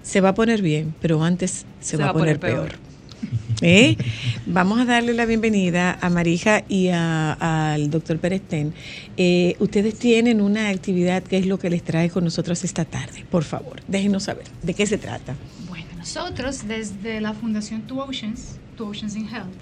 [0.04, 2.74] se va a poner bien, pero antes se, va, a poner, peor.
[3.62, 3.96] ¿Eh?
[4.46, 8.74] Vamos a darle la bienvenida a Marija y al doctor Perestén.
[9.18, 13.26] Eh, ustedes tienen una actividad que es lo que les trae con nosotros esta tarde.
[13.30, 15.36] Por favor, déjenos saber de qué se trata.
[15.68, 19.56] Bueno, nosotros desde la Fundación Two Oceans, Two Oceans in Health,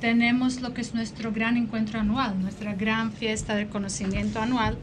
[0.00, 4.76] tenemos lo que es nuestro gran encuentro anual, nuestra gran fiesta de conocimiento anual,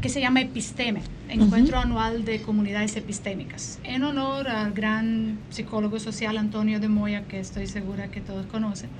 [0.00, 6.36] que se llama Episteme, Encuentro Anual de Comunidades Epistémicas, en honor al gran psicólogo social
[6.36, 8.90] Antonio de Moya, que estoy segura que todos conocen.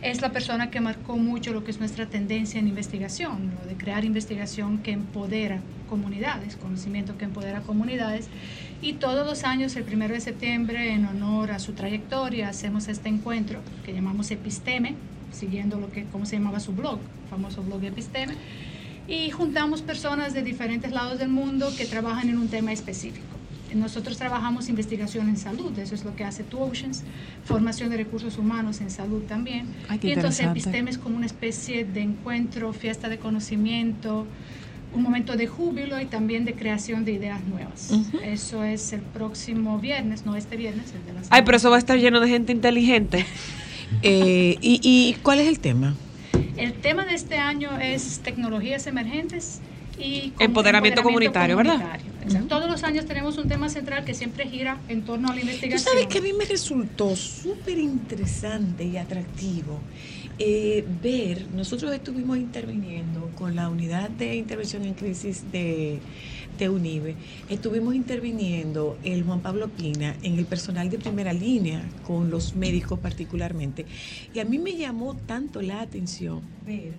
[0.00, 3.76] Es la persona que marcó mucho lo que es nuestra tendencia en investigación, lo de
[3.76, 8.28] crear investigación que empodera comunidades, conocimiento que empodera comunidades.
[8.80, 13.08] Y todos los años, el primero de septiembre, en honor a su trayectoria, hacemos este
[13.08, 14.94] encuentro que llamamos Episteme,
[15.32, 18.34] siguiendo lo que, cómo se llamaba su blog, famoso blog Episteme
[19.08, 23.24] y juntamos personas de diferentes lados del mundo que trabajan en un tema específico.
[23.74, 27.02] Nosotros trabajamos investigación en salud, eso es lo que hace Two Oceans,
[27.44, 29.66] formación de recursos humanos en salud también.
[29.88, 30.46] Ay, qué y entonces.
[30.46, 34.26] Episteme es como una especie de encuentro, fiesta de conocimiento,
[34.94, 37.92] un momento de júbilo y también de creación de ideas nuevas.
[38.24, 41.76] Eso es el próximo viernes, no este viernes, el de la Ay, pero eso va
[41.76, 43.24] a estar lleno de gente inteligente.
[44.02, 45.94] Eh, y, ¿Y cuál es el tema?
[46.58, 49.60] El tema de este año es tecnologías emergentes
[49.98, 51.98] y com- Empoderamiento comunitario, ¿verdad?
[52.48, 55.46] Todos los años tenemos un tema central que siempre gira en torno a la Tú
[55.46, 55.80] investigación.
[55.92, 59.78] sabes que a mí me resultó súper interesante y atractivo
[60.38, 65.98] eh, ver, nosotros estuvimos interviniendo con la unidad de intervención en crisis de,
[67.48, 72.98] estuvimos interviniendo el Juan Pablo Pina en el personal de primera línea, con los médicos
[72.98, 73.86] particularmente,
[74.34, 76.94] y a mí me llamó tanto la atención ver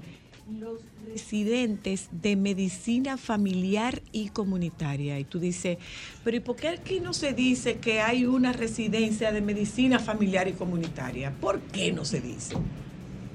[0.60, 5.20] los residentes de medicina familiar y comunitaria.
[5.20, 5.78] Y tú dices,
[6.24, 10.48] pero ¿y por qué aquí no se dice que hay una residencia de medicina familiar
[10.48, 11.32] y comunitaria?
[11.40, 12.56] ¿Por qué no se dice?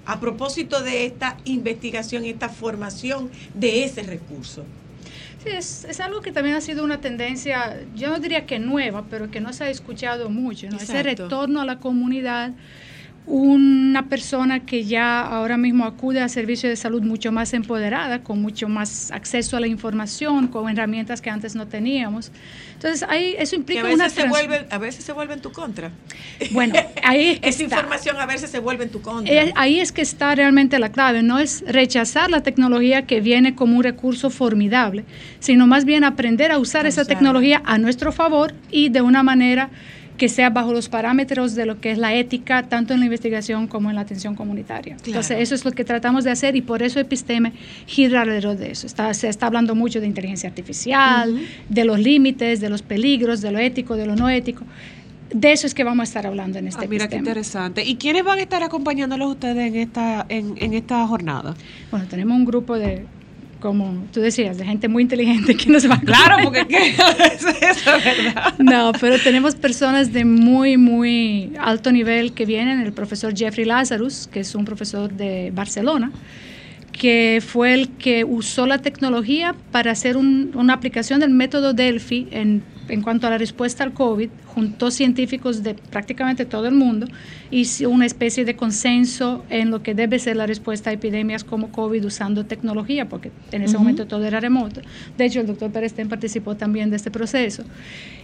[0.07, 4.65] A propósito de esta investigación, esta formación de ese recurso.
[5.45, 9.09] Sí, es, es algo que también ha sido una tendencia, yo no diría que nueva,
[9.11, 10.79] pero que no se ha escuchado mucho, ¿no?
[10.79, 12.53] ese retorno a la comunidad,
[13.27, 18.43] una persona que ya ahora mismo acude a servicios de salud mucho más empoderada, con
[18.43, 22.31] mucho más acceso a la información, con herramientas que antes no teníamos.
[22.75, 25.41] Entonces, ahí, eso Que implica a veces, una se vuelve, a veces se vuelve en
[25.41, 25.91] tu contra.
[26.51, 27.77] Bueno, ahí es que Esa está.
[27.77, 29.35] información a veces se vuelve en tu contra.
[29.55, 33.79] Ahí es que está realmente la clave, no es rechazar la tecnología que viene como
[33.79, 35.07] un recurso formidable,
[35.41, 39.71] sino más bien aprender a usar esa tecnología a nuestro favor y de una manera
[40.17, 43.67] que sea bajo los parámetros de lo que es la ética, tanto en la investigación
[43.67, 44.97] como en la atención comunitaria.
[45.05, 47.53] Entonces, eso es lo que tratamos de hacer y por eso Episteme
[47.87, 48.87] gira alrededor de eso.
[48.87, 51.37] Está, se está hablando mucho de inteligencia artificial,
[51.69, 54.65] de los límites, de los peligros, de lo ético, de lo no ético.
[55.33, 57.85] De eso es que vamos a estar hablando en este Ah, mira qué interesante.
[57.85, 61.57] ¿Y quiénes van a estar acompañándolos ustedes en esta, en, en esta jornada?
[61.91, 63.05] Bueno, tenemos un grupo de
[63.65, 66.89] como tú decías, de gente muy inteligente que nos va a Claro, porque ¿qué?
[67.31, 68.53] eso es verdad.
[68.59, 72.81] No, pero tenemos personas de muy, muy alto nivel que vienen.
[72.81, 76.13] El profesor Jeffrey Lazarus, que es un profesor de Barcelona,
[76.93, 82.29] que fue el que usó la tecnología para hacer un- una aplicación del método Delphi
[82.33, 84.29] en, en cuanto a la respuesta al COVID.
[84.47, 87.07] Juntó científicos de prácticamente todo el mundo
[87.51, 91.45] y hizo una especie de consenso en lo que debe ser la respuesta a epidemias
[91.45, 94.81] como COVID usando tecnología, porque en ese momento todo era remoto.
[95.17, 97.65] De hecho, el doctor Perestén participó también de este proceso.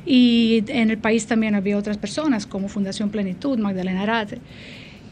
[0.07, 4.39] Y en el país también había otras personas, como Fundación Plenitud, Magdalena Arate.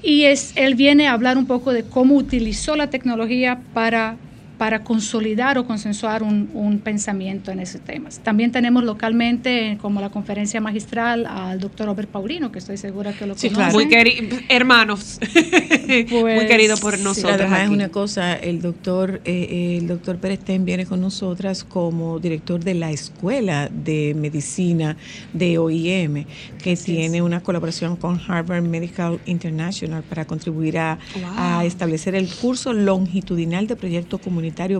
[0.02, 4.16] Y es, él viene a hablar un poco de cómo utilizó la tecnología para,
[4.58, 8.08] para consolidar o consensuar un, un pensamiento en ese tema.
[8.24, 13.26] También tenemos localmente, como la conferencia magistral, al doctor Robert Paulino, que estoy segura que
[13.26, 13.72] lo Sí, conocen.
[13.72, 15.20] Muy querido, hermanos.
[15.88, 17.04] muy Pues, querido por sí.
[17.04, 17.34] nosotros.
[17.34, 17.74] Además es aquí.
[17.74, 22.90] una cosa, el doctor, eh, el doctor Perestén viene con nosotras como director de la
[22.90, 24.96] Escuela de Medicina
[25.32, 26.24] de OIM,
[26.62, 30.98] que tiene una colaboración con Harvard Medical International para contribuir a,
[31.36, 34.18] a establecer el curso longitudinal de proyecto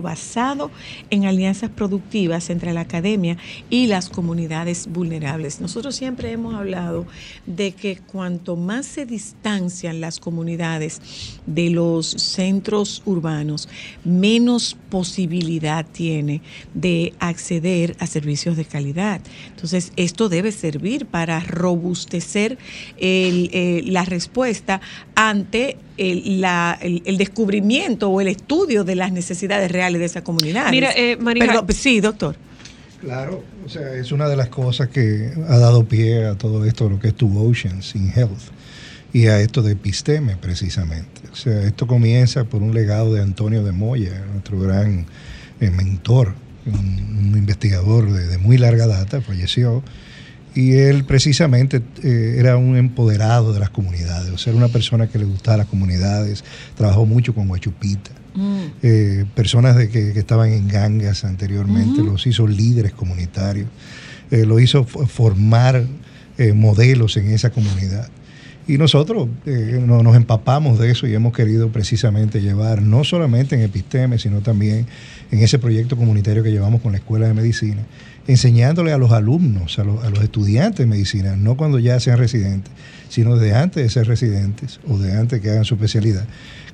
[0.01, 0.71] basado
[1.09, 3.37] en alianzas productivas entre la academia
[3.69, 5.61] y las comunidades vulnerables.
[5.61, 7.05] Nosotros siempre hemos hablado
[7.45, 11.01] de que cuanto más se distancian las comunidades
[11.45, 13.69] de los centros urbanos,
[14.03, 16.41] menos posibilidad tiene
[16.73, 19.21] de acceder a servicios de calidad.
[19.49, 22.57] Entonces, esto debe servir para robustecer
[22.97, 24.81] eh, la respuesta
[25.15, 30.23] ante el, la- el- el descubrimiento o el estudio de las necesidades reales de esa
[30.23, 30.71] comunidad.
[30.71, 32.35] Mira, eh, Marija- Perdón, sí, doctor.
[33.01, 36.89] Claro, o sea, es una de las cosas que ha dado pie a todo esto,
[36.89, 38.51] lo que es tu Oceans in Health,
[39.13, 41.21] y a esto de Episteme precisamente.
[41.31, 45.05] O sea, esto comienza por un legado de Antonio de Moya, nuestro gran
[45.61, 46.33] eh, mentor,
[46.65, 49.81] un, un investigador de, de muy larga data, falleció,
[50.55, 55.07] y él precisamente eh, era un empoderado de las comunidades, o sea, era una persona
[55.07, 56.43] que le gustaba las comunidades,
[56.75, 58.11] trabajó mucho con Huachupita.
[58.83, 63.67] Eh, personas de que, que estaban en gangas anteriormente, los hizo líderes comunitarios,
[64.31, 65.83] eh, lo hizo formar
[66.37, 68.07] eh, modelos en esa comunidad.
[68.67, 73.55] Y nosotros eh, no- nos empapamos de eso y hemos querido precisamente llevar, no solamente
[73.55, 74.85] en Episteme, sino también
[75.31, 77.81] en ese proyecto comunitario que llevamos con la Escuela de Medicina,
[78.31, 82.17] enseñándole a los alumnos, a los, a los estudiantes de medicina, no cuando ya sean
[82.17, 82.71] residentes,
[83.09, 86.25] sino desde antes de ser residentes o de antes que hagan su especialidad,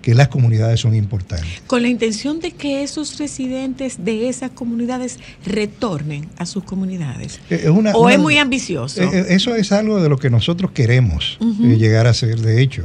[0.01, 1.47] que las comunidades son importantes.
[1.65, 7.39] Con la intención de que esos residentes de esas comunidades retornen a sus comunidades.
[7.49, 9.01] Eh, es una- o una- es muy ambicioso.
[9.01, 11.37] Eh, eh, Eso es algo de lo que nosotros queremos
[11.79, 12.39] llegar a ser.
[12.41, 12.83] De hecho,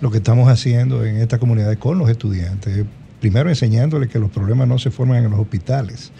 [0.00, 2.84] lo que estamos haciendo en esta comunidad con los estudiantes, es
[3.20, 6.10] primero enseñándoles que los problemas no se forman en los hospitales.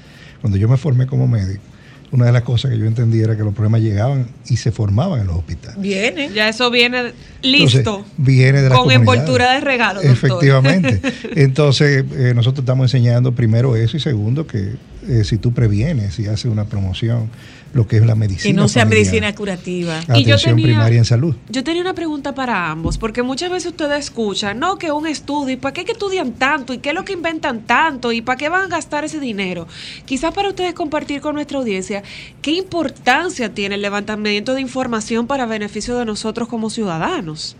[0.40, 1.62] Cuando yo me formé como médico,
[2.10, 5.20] una de las cosas que yo entendí era que los problemas llegaban y se formaban
[5.20, 5.80] en los hospitales.
[5.80, 6.30] Viene.
[6.34, 7.78] Ya eso viene listo.
[7.78, 10.12] Entonces, viene de las con envoltura de regalo, doctor.
[10.12, 11.00] Efectivamente.
[11.36, 14.74] Entonces, eh, nosotros estamos enseñando primero eso y segundo que
[15.08, 17.30] eh, si tú previenes y haces una promoción,
[17.72, 18.42] lo que es la medicina.
[18.42, 19.98] que no sea familiar, medicina curativa.
[20.00, 21.34] Atención primaria en salud.
[21.48, 25.54] Yo tenía una pregunta para ambos, porque muchas veces ustedes escuchan, no, que un estudio,
[25.54, 26.72] ¿y para qué que estudian tanto?
[26.72, 28.12] ¿Y qué es lo que inventan tanto?
[28.12, 29.66] ¿Y para qué van a gastar ese dinero?
[30.04, 32.02] Quizás para ustedes compartir con nuestra audiencia,
[32.42, 37.56] ¿qué importancia tiene el levantamiento de información para beneficio de nosotros como ciudadanos?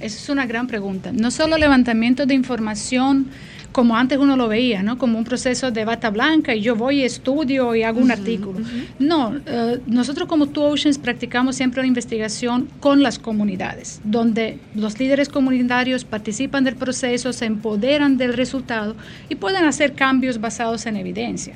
[0.00, 1.12] Esa es una gran pregunta.
[1.12, 3.28] No solo levantamiento de información
[3.72, 4.98] como antes uno lo veía, ¿no?
[4.98, 8.60] Como un proceso de bata blanca y yo voy y estudio y hago un artículo.
[8.98, 14.98] No, eh, nosotros como Two Oceans practicamos siempre la investigación con las comunidades, donde los
[14.98, 18.94] líderes comunitarios participan del proceso, se empoderan del resultado
[19.28, 21.54] y pueden hacer cambios basados en evidencia.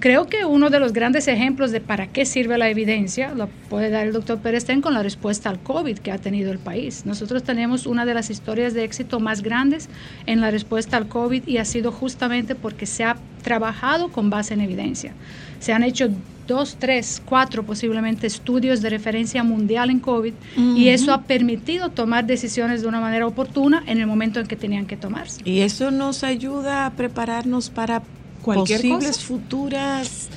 [0.00, 3.90] Creo que uno de los grandes ejemplos de para qué sirve la evidencia lo puede
[3.90, 7.04] dar el doctor Perestén con la respuesta al COVID que ha tenido el país.
[7.04, 9.88] Nosotros tenemos una de las historias de éxito más grandes
[10.26, 14.54] en la respuesta al COVID y ha sido justamente porque se ha trabajado con base
[14.54, 15.12] en evidencia.
[15.60, 16.08] Se han hecho
[16.46, 22.26] dos, tres, cuatro posiblemente estudios de referencia mundial en COVID y eso ha permitido tomar
[22.26, 25.40] decisiones de una manera oportuna en el momento en que tenían que tomarse.
[25.44, 28.02] Y eso nos ayuda a prepararnos para
[28.42, 29.26] Cualquier posibles cosa.
[29.26, 30.28] futuras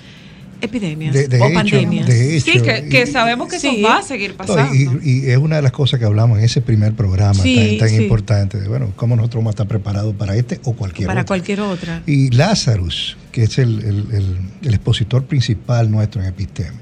[0.61, 2.07] epidemias De- de o hecho, pandemias.
[2.07, 3.81] de hecho, Sí, que, que sabemos que eso Sí.
[3.81, 4.75] va a seguir No, pasando.
[4.75, 7.87] y, y es una de las cosas que hablamos en ese primer programa Sí, tan,
[7.87, 8.03] tan sí.
[8.03, 11.27] importante, de bueno, cómo nosotros vamos a estar preparados para este o cualquier para otro.
[11.27, 12.03] cualquier otra.
[12.05, 16.77] Y Lazarus, que es el, el- el- el expositor principal nuestro en Episteme,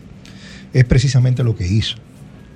[0.73, 1.95] es precisamente lo que hizo.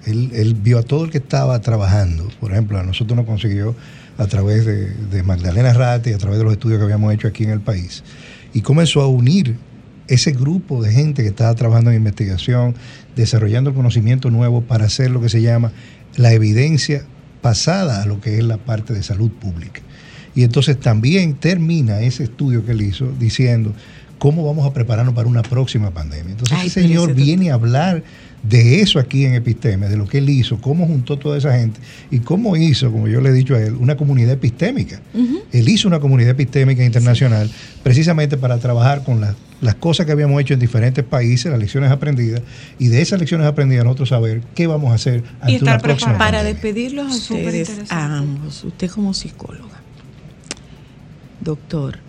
[0.05, 2.28] Él, él vio a todo el que estaba trabajando.
[2.39, 3.76] Por ejemplo, a nosotros nos consiguió
[4.17, 7.43] a través de, de Magdalena Ratti, a través de los estudios que habíamos hecho aquí
[7.43, 8.03] en el país.
[8.53, 9.55] y comenzó a unir
[10.14, 12.76] ese grupo de gente que estaba trabajando en investigación,
[13.16, 15.72] desarrollando conocimiento nuevo para hacer lo que se llama
[16.18, 17.05] la evidencia
[17.41, 19.82] pasada a lo que es la parte de salud pública.
[20.36, 23.74] Y entonces también termina ese estudio que él hizo diciendo
[24.20, 26.32] cómo vamos a prepararnos para una próxima pandemia.
[26.32, 28.03] Entonces Ay, pero señor ese viene a hablar
[28.43, 31.79] de eso aquí en Episteme, de lo que él hizo, cómo juntó toda esa gente
[32.09, 34.99] y cómo hizo, como yo le he dicho a él, una comunidad epistémica.
[35.51, 37.49] Él hizo una comunidad epistémica internacional
[37.83, 41.91] precisamente para trabajar con las, las cosas que habíamos hecho en diferentes países, las lecciones
[41.91, 42.41] aprendidas,
[42.79, 46.39] y de esas lecciones aprendidas nosotros saber qué vamos a hacer ante una próxima Para
[46.39, 46.53] pandemia.
[46.53, 49.81] despedirlos a ustedes, a ambos, usted como psicóloga,
[51.41, 51.99] doctor,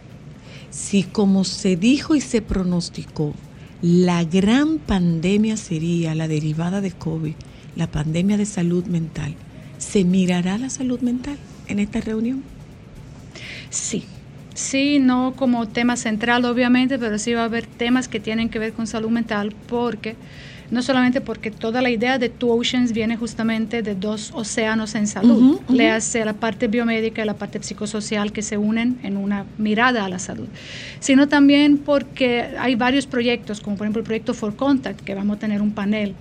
[0.70, 3.34] si como se dijo y se pronosticó,
[3.82, 7.34] la gran pandemia sería la derivada de COVID,
[7.74, 9.34] la pandemia de salud mental,
[9.76, 12.44] ¿se mirará la salud mental en esta reunión?
[13.70, 14.04] Sí,
[14.54, 18.60] sí, no como tema central obviamente, pero sí va a haber temas que tienen que
[18.60, 20.14] ver con salud mental porque
[20.72, 25.06] no solamente porque toda la idea de Two Oceans viene justamente de dos océanos en
[25.06, 29.44] salud, le hace la parte biomédica y la parte psicosocial que se unen en una
[29.58, 30.48] mirada a la salud,
[30.98, 35.36] sino también porque hay varios proyectos, como por ejemplo el proyecto For Contact, que vamos
[35.36, 36.14] a tener un panel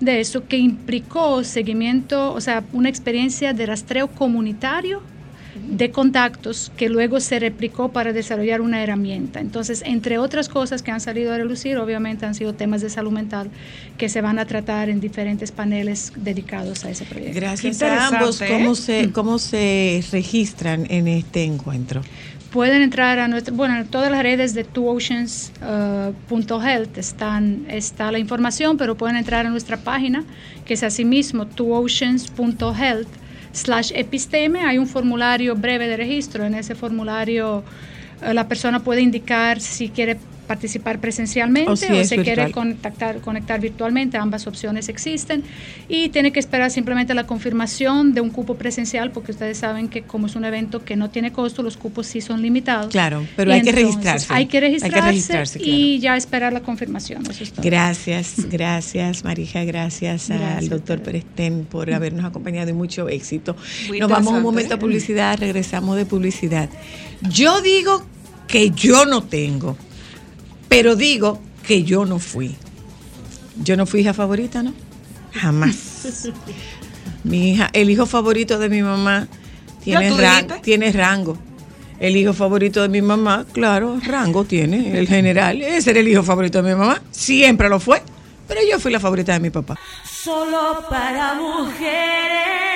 [0.00, 5.02] de eso, que implicó seguimiento, o sea, una experiencia de rastreo comunitario
[5.54, 9.38] de contactos que luego se replicó para desarrollar una herramienta.
[9.40, 13.12] Entonces, entre otras cosas que han salido a relucir, obviamente han sido temas de salud
[13.12, 13.50] mental
[13.96, 17.38] que se van a tratar en diferentes paneles dedicados a ese proyecto.
[17.40, 18.42] Gracias a ambos.
[18.48, 22.02] ¿Cómo se, ¿Cómo se registran en este encuentro?
[22.50, 28.76] Pueden entrar a nuestra, bueno, en todas las redes de twooceans.health están está la información,
[28.76, 30.22] pero pueden entrar a nuestra página,
[30.64, 33.23] que es asimismo twooceans.health
[33.54, 34.60] slash episteme.
[34.66, 36.44] Hay un formulario breve de registro.
[36.44, 37.64] En ese formulario
[38.20, 44.16] eh, la persona puede indicar si quiere participar presencialmente O se quiere contactar, conectar virtualmente,
[44.16, 45.42] ambas opciones existen
[45.88, 50.02] y tiene que esperar simplemente la confirmación de un cupo presencial porque ustedes saben que
[50.02, 52.90] como es un evento que no tiene costo, los cupos sí son limitados.
[52.90, 54.26] Claro, pero hay que registrarse.
[54.30, 57.24] Hay que Hay que registrarse, y ya esperar la confirmación.
[57.28, 57.64] Eso es todo.
[57.64, 63.56] Gracias, gracias Marija, gracias, al doctor Perestén por habernos acompañado y mucho éxito.
[63.88, 66.68] Muy Nos vamos un momento a publicidad, regresamos de publicidad.
[67.22, 68.04] Yo digo
[68.46, 69.76] que yo no tengo,
[70.76, 72.56] pero digo que yo no fui.
[73.62, 74.74] Yo no fui hija favorita, ¿no?
[75.32, 76.28] Jamás.
[77.24, 79.28] Mi hija, el hijo favorito de mi mamá
[79.84, 80.44] tiene, ra-
[80.92, 81.38] rango.
[82.00, 85.62] El hijo favorito de mi mamá, claro, rango tiene, el general.
[85.62, 88.02] Ese era el hijo favorito de mi mamá, siempre lo fue.
[88.48, 89.78] Pero yo fui la favorita de mi papá.
[90.04, 92.73] Solo para mujeres.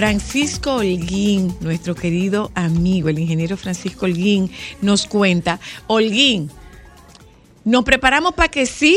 [0.00, 4.50] Francisco Holguín, nuestro querido amigo, el ingeniero Francisco Holguín,
[4.82, 6.50] nos cuenta, Holguín,
[7.64, 8.94] ¿nos preparamos para que sí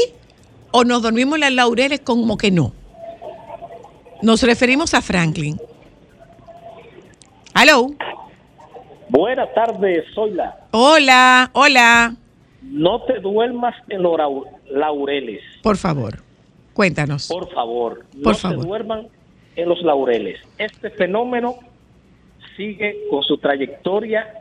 [0.71, 2.73] o nos dormimos en las laureles como que no?
[4.21, 5.57] Nos referimos a Franklin.
[7.55, 7.91] Hello.
[9.07, 10.67] Buenas tardes, Zoila.
[10.71, 12.13] Hola, hola.
[12.61, 14.17] No te duermas en los
[14.69, 16.21] laureles, Por favor,
[16.73, 17.29] cuéntanos.
[17.29, 18.05] por favor.
[18.15, 18.65] No Por se favor.
[18.65, 19.07] duerman
[19.55, 20.39] en los laureles.
[20.57, 21.55] Este fenómeno
[22.55, 24.33] sigue con su trayectoria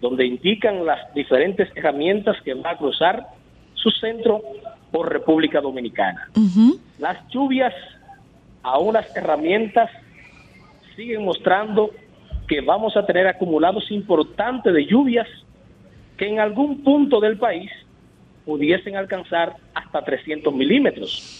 [0.00, 3.26] donde indican las diferentes herramientas que va a cruzar
[3.74, 4.42] su centro
[4.90, 6.28] por República Dominicana.
[6.98, 7.74] Las lluvias
[8.62, 9.90] a unas herramientas
[10.96, 11.90] siguen mostrando
[12.46, 15.28] que vamos a tener acumulados importantes de lluvias
[16.16, 17.70] que en algún punto del país
[18.44, 21.37] pudiesen alcanzar hasta 300 milímetros.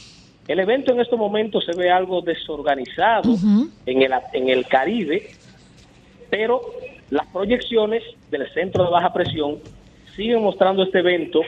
[0.49, 3.35] El evento en estos momentos se ve algo desorganizado
[3.85, 5.29] en, el, en el Caribe,
[6.31, 6.63] pero
[7.11, 9.59] las proyecciones del centro de baja presión
[10.17, 11.43] siguen mostrando este evento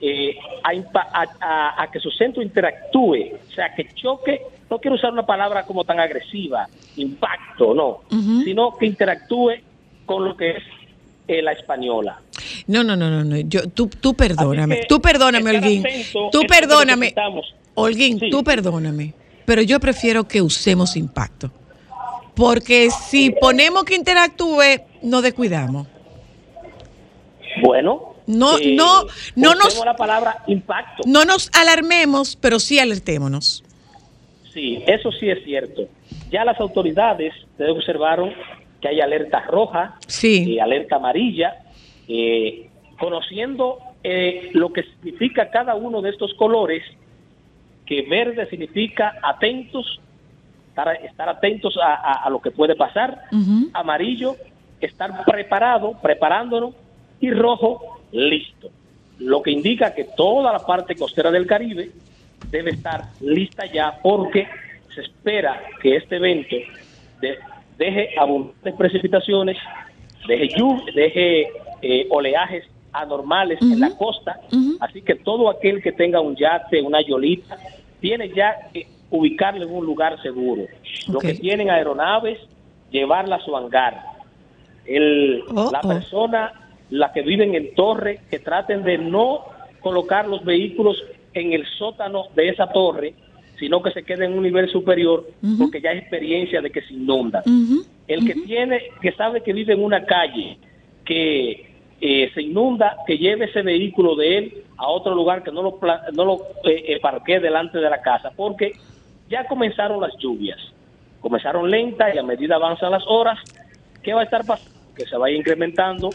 [0.00, 5.64] eh, a, que su centro interactúe, o sea, que choque, no quiero usar una palabra
[5.64, 8.00] como tan agresiva, impacto, no,
[8.44, 9.52] sino que interactúe
[10.04, 10.62] con lo que es
[11.28, 12.20] eh, la española.
[12.66, 13.36] No, no, no, no, no.
[13.36, 14.80] Yo, tú, tú perdóname.
[14.80, 17.14] Que tú perdóname, atento Tú perdóname.
[17.74, 18.30] Holguín, Sí.
[18.30, 19.14] tú perdóname.
[19.44, 21.50] Pero yo prefiero que usemos impacto.
[22.34, 25.86] Porque si ponemos que interactúe, nos descuidamos.
[27.62, 29.04] Bueno, No, eh, no,
[29.36, 31.02] no nos, la palabra impacto.
[31.06, 33.62] no nos alarmemos, pero sí alertémonos.
[34.52, 35.82] Sí, eso sí es cierto.
[36.30, 38.32] Ya las autoridades, observaron
[38.80, 40.56] que hay alerta roja, Sí.
[40.56, 41.54] eh, alerta amarilla,
[42.08, 42.68] eh,
[42.98, 46.82] conociendo eh, lo que significa cada uno de estos colores,
[47.86, 50.00] que verde significa atentos,
[50.68, 53.24] estar, estar atentos a, a- a lo que puede pasar,
[53.74, 54.36] amarillo,
[54.80, 56.74] estar preparado, preparándonos,
[57.20, 58.70] y rojo, listo.
[59.18, 61.90] Lo que indica que toda la parte costera del Caribe
[62.50, 64.46] debe estar lista ya porque
[64.94, 66.56] se espera que este evento
[67.20, 67.38] de-
[67.78, 69.56] deje abundantes precipitaciones,
[70.26, 71.48] deje, lluv- deje
[71.82, 72.64] eh, oleajes
[72.94, 74.40] anormales en la costa,
[74.80, 77.58] así que todo aquel que tenga un yate, una yolita,
[78.00, 80.64] tiene ya que ubicarlo en un lugar seguro.
[81.08, 82.38] Los que tienen aeronaves,
[82.90, 84.02] llevarla a su hangar.
[84.86, 85.42] El,
[85.72, 86.52] la persona,
[86.90, 89.44] la que viven en torre, que traten de no
[89.80, 93.14] colocar los vehículos en el sótano de esa torre,
[93.58, 95.26] sino que se queden en un nivel superior,
[95.58, 97.42] porque ya hay experiencia de que se inunda.
[98.06, 100.58] El que tiene, que sabe que vive en una calle
[101.04, 101.73] que
[102.06, 105.80] eh, se inunda, que lleve ese vehículo de él a otro lugar, que no lo,
[106.12, 106.34] no lo
[106.64, 108.72] eh, eh, parquee delante de la casa, porque
[109.30, 110.58] ya comenzaron las lluvias.
[111.20, 113.38] Comenzaron lentas y a medida avanzan las horas,
[114.02, 114.78] ¿qué va a estar pasando?
[114.94, 116.10] Que se vaya incrementando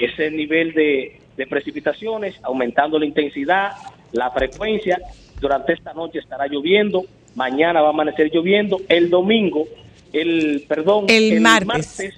[0.00, 3.72] ese nivel de, de precipitaciones, aumentando la intensidad,
[4.12, 4.98] la frecuencia.
[5.42, 7.02] Durante esta noche estará lloviendo,
[7.34, 9.66] mañana va a amanecer lloviendo, el domingo,
[10.10, 12.14] el, perdón, El martes.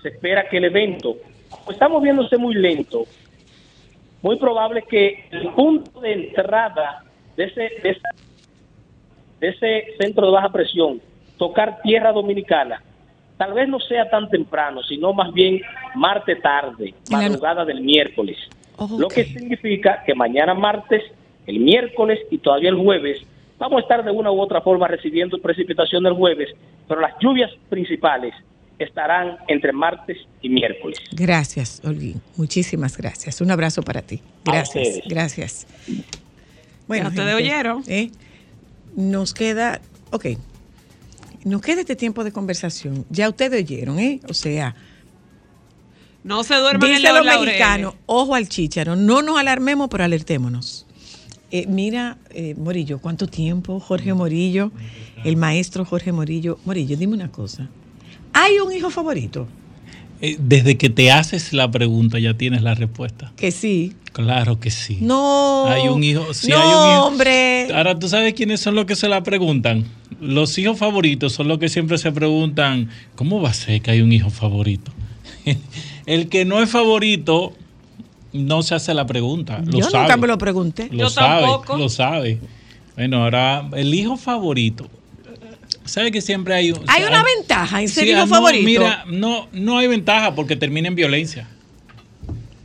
[0.00, 1.18] se espera que el evento,
[1.58, 3.04] como está moviéndose muy lento,
[4.22, 7.04] muy probable que el punto de entrada
[7.36, 7.96] de ese, de
[9.40, 11.00] de ese centro de baja presión,
[11.36, 12.82] tocar tierra dominicana,
[13.36, 15.60] tal vez no sea tan temprano, sino más bien
[15.94, 18.38] martes tarde, madrugada del miércoles.
[18.98, 21.02] Lo que significa que mañana martes,
[21.46, 23.22] el miércoles y todavía el jueves,
[23.58, 26.54] vamos a estar de una u otra forma recibiendo precipitación el jueves,
[26.88, 28.34] pero las lluvias principales
[28.84, 30.98] estarán entre martes y miércoles.
[31.12, 32.20] Gracias, Olguín.
[32.36, 33.40] Muchísimas gracias.
[33.40, 34.22] Un abrazo para ti.
[34.44, 35.66] A Gracias, gracias.
[36.88, 37.82] Ya ustedes oyeron.
[37.88, 38.10] ¿eh?
[38.94, 40.26] Nos queda, ok,
[41.44, 43.04] nos queda este tiempo de conversación.
[43.10, 44.20] Ya ustedes oyeron, ¿eh?
[44.28, 44.74] O sea,
[46.22, 50.04] No se duerman en dice los los mexicanos, ojo al chícharo, no nos alarmemos, pero
[50.04, 50.86] alertémonos.
[51.52, 53.78] Eh, mira, eh, Morillo, ¿cuánto tiempo?
[53.78, 54.72] Jorge Morillo,
[55.24, 56.58] el maestro Jorge Morillo.
[56.64, 57.68] Morillo, dime una cosa.
[58.38, 59.48] ¿Hay un hijo favorito?
[60.20, 63.32] Eh, Desde que te haces la pregunta ya tienes la respuesta.
[63.36, 63.94] Que sí.
[64.12, 64.98] Claro que sí.
[65.00, 65.66] No.
[65.66, 66.32] Hay un hijo.
[66.32, 67.06] Sí, no, hay un hijo.
[67.06, 67.68] hombre.
[67.74, 69.84] Ahora, ¿tú sabes quiénes son los que se la preguntan?
[70.20, 74.00] Los hijos favoritos son los que siempre se preguntan, ¿cómo va a ser que hay
[74.00, 74.90] un hijo favorito?
[76.06, 77.52] El que no es favorito
[78.32, 79.62] no se hace la pregunta.
[79.64, 80.04] Lo Yo sabe.
[80.04, 80.88] nunca me lo pregunté.
[80.92, 82.38] Lo sabe, lo sabe.
[82.96, 84.88] Bueno, ahora, el hijo favorito.
[85.88, 86.80] ¿Sabe que siempre hay un...
[86.88, 88.64] Hay una ventaja en ser Sí, hijo ah, no, favorito.
[88.64, 91.48] Mira, no, no hay ventaja porque termina en violencia.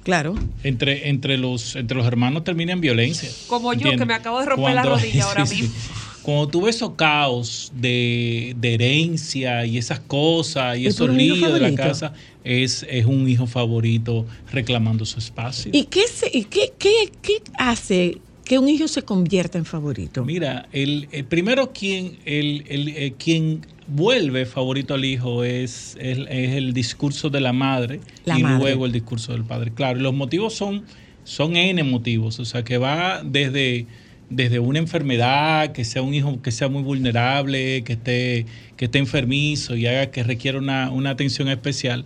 [0.03, 0.35] Claro.
[0.63, 3.29] Entre, entre, los, entre los hermanos termina en violencia.
[3.47, 5.61] Como yo, que me acabo de romper la rodilla ahora sí, sí.
[5.63, 5.75] mismo.
[6.23, 11.51] Cuando tú ves esos caos de, de herencia y esas cosas y Es esos líos
[11.53, 12.13] de la casa,
[12.43, 15.71] es, es un hijo favorito reclamando su espacio.
[15.73, 18.19] ¿Y qué, se- y qué, qué- qué hace
[18.51, 20.25] que un hijo se convierta en favorito?
[20.25, 26.17] Mira, el, el primero quien, el, el, eh, quien vuelve favorito al hijo es, es,
[26.29, 28.59] es el discurso de la madre La y madre.
[28.59, 29.71] luego el discurso del padre.
[29.73, 30.83] Claro, los motivos son,
[31.23, 33.85] son N motivos, o sea, que va desde,
[34.29, 38.45] desde una enfermedad, que sea un hijo que sea muy vulnerable, que esté,
[38.75, 42.03] que esté enfermizo y haga que requiera una, una atención especial,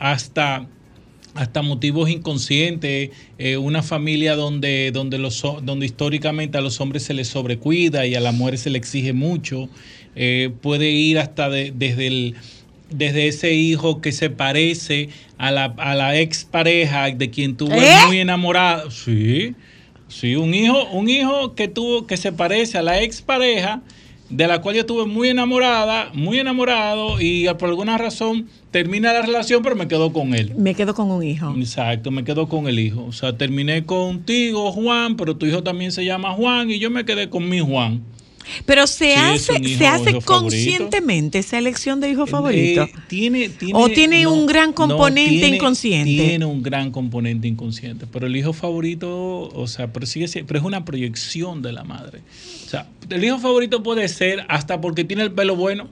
[0.00, 0.66] hasta
[1.36, 7.14] hasta motivos inconscientes, eh, una familia donde, donde, los, donde históricamente a los hombres se
[7.14, 9.68] les sobrecuida y a las mujeres se les exige mucho,
[10.14, 12.34] eh, puede ir hasta de- desde, el,
[12.90, 15.08] desde ese hijo que se parece
[15.38, 18.06] a la, a la expareja de quien tuvo ¿Eh?
[18.06, 18.90] muy enamorado.
[18.90, 19.54] Sí,
[20.08, 23.82] sí, un hijo, un hijo que tuvo, que se parece a la expareja
[24.28, 29.22] de la cual yo estuve muy enamorada, muy enamorado y por alguna razón termina la
[29.22, 30.52] relación pero me quedo con él.
[30.56, 31.54] Me quedo con un hijo.
[31.56, 33.04] Exacto, me quedo con el hijo.
[33.04, 37.04] O sea, terminé contigo, Juan, pero tu hijo también se llama Juan y yo me
[37.04, 38.02] quedé con mi Juan.
[38.64, 40.20] Pero se Sí, hace, se hace favorito.
[40.24, 42.82] conscientemente esa elección de hijo favorito.
[42.84, 46.10] Eh, tiene, tiene- ¿O tiene un gran no, componente tiene- inconsciente?
[46.28, 48.06] Tiene un gran componente inconsciente.
[48.10, 51.84] Pero el hijo favorito, o sea, pero, sigue siendo- pero es una proyección de la
[51.84, 52.20] madre.
[52.64, 55.88] O sea, el hijo favorito puede ser hasta porque tiene el pelo bueno.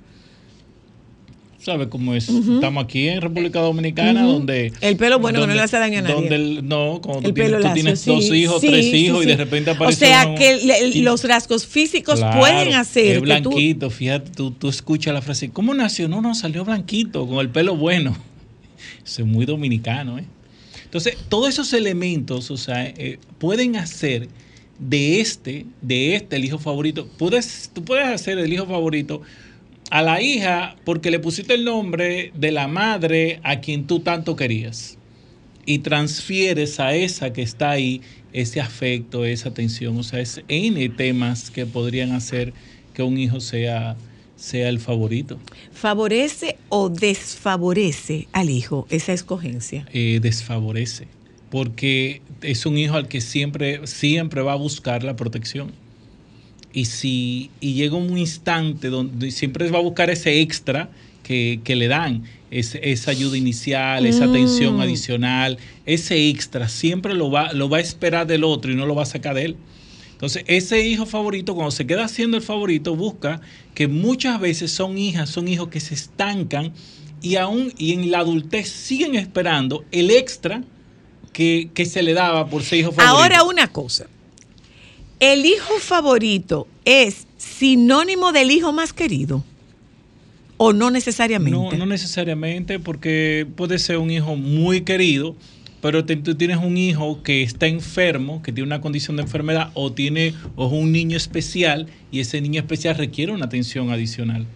[1.65, 2.29] ¿Sabes cómo es?
[2.29, 4.71] Estamos aquí en República Dominicana, donde.
[4.83, 6.15] El pelo bueno que no le hace daño a nadie.
[6.15, 8.85] Donde el- no, cuando tú tienes, pelo tú lacio, tienes sí, dos hijos, sí, tres
[8.91, 12.39] sí, hijos, y de repente O aparece sea, uno- que le- los rasgos físicos Claro,
[12.39, 13.23] pueden hacer Es tú...
[13.23, 16.07] blanquito, fíjate, tú, tú escuchas la frase, ¿cómo nació?
[16.07, 18.15] No, no, salió blanquito, con el pelo bueno.
[19.07, 20.25] Eso es muy dominicano, ¿eh?
[20.85, 24.29] Entonces, todos esos elementos, o sea, eh, pueden hacer
[24.79, 27.09] de este, de este el hijo favorito.
[27.17, 29.23] Puedes, tú puedes hacer el hijo favorito
[29.91, 34.37] a la hija porque le pusiste el nombre de la madre a quien tú tanto
[34.37, 34.99] querías.
[35.67, 38.03] Y transfieres a esa que está ahí
[38.33, 39.97] ese afecto, esa atención.
[39.99, 42.53] O sea, es N temas que podrían hacer
[42.93, 43.97] que un hijo sea,
[44.37, 45.39] sea el favorito.
[45.73, 49.87] ¿Favorece o desfavorece al hijo esa escogencia?
[49.93, 51.09] eh, desfavorece,
[51.51, 55.73] porque es un hijo al que siempre, siempre va a buscar la protección.
[56.75, 60.91] Y si y llega un instante donde siempre va a buscar ese extra
[61.23, 64.31] que, que le dan, ese- esa ayuda inicial, esa Mm.
[64.31, 65.57] atención adicional,
[65.87, 69.05] ese extra, siempre lo va, lo va a esperar del otro y no lo va
[69.05, 69.57] a sacar de él.
[70.13, 73.41] Entonces, ese hijo favorito, cuando se queda siendo el favorito, busca
[73.75, 76.73] que muchas veces son hijas, son hijos que se estancan
[77.23, 80.63] y aún y en la adultez siguen esperando el extra
[81.33, 83.17] que, que se le daba por ser hijo favorito.
[83.17, 84.07] Ahora una cosa.
[85.21, 89.45] ¿El hijo favorito es sinónimo del hijo más querido?
[90.57, 91.57] ¿O no necesariamente?
[91.59, 95.35] No, no necesariamente, porque puede ser un hijo muy querido,
[95.81, 99.71] pero te- tú tienes un hijo que está enfermo, que tiene una condición de enfermedad,
[99.75, 104.47] o tiene o es un niño especial, y ese niño especial requiere una atención adicional.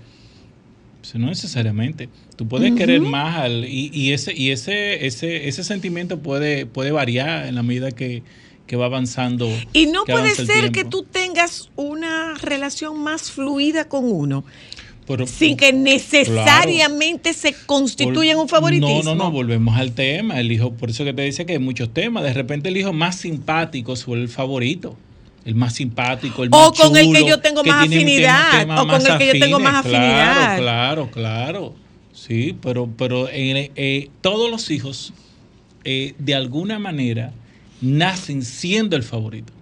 [1.14, 2.10] No necesariamente.
[2.36, 6.90] Tú puedes querer más al, y, y ese, y ese, ese, ese sentimiento puede, puede
[6.92, 8.22] variar en la medida que,
[8.68, 9.50] que va avanzando.
[9.72, 14.44] Y no puede ser que tú tengas una relación más fluida con uno,
[15.08, 19.02] Pero- sin que necesariamente se constituya en un favoritismo.
[19.02, 20.38] No, no, no, volvemos al tema.
[20.38, 22.22] El hijo, por eso que te dice que hay muchos temas.
[22.22, 24.96] De repente el hijo más simpático fue el favorito.
[25.44, 29.00] El más simpático, el O más con el que yo tengo más afinidad, o con
[29.06, 29.98] el que yo tengo más afines.
[29.98, 30.58] afinidad.
[30.58, 31.74] Claro, claro, claro.
[32.12, 35.14] Sí, pero, pero eh, todos los hijos,
[35.84, 37.32] eh, de alguna manera,
[37.80, 39.52] nacen siendo el favorito.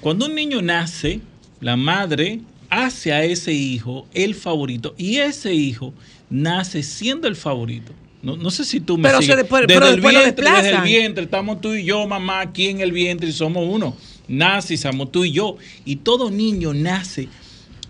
[0.00, 1.20] Cuando un niño nace,
[1.60, 2.40] la madre
[2.70, 5.94] hace a ese hijo el favorito y ese hijo
[6.30, 7.92] nace siendo el favorito.
[8.22, 9.36] No, no sé si tú me Pero sigues.
[9.36, 12.66] se después- desde, pero el vientre, desde el vientre estamos tú y yo, mamá, aquí
[12.68, 13.96] en el vientre y somos uno.
[14.28, 15.56] Nace y somos tú y yo.
[15.84, 17.28] Y todo niño nace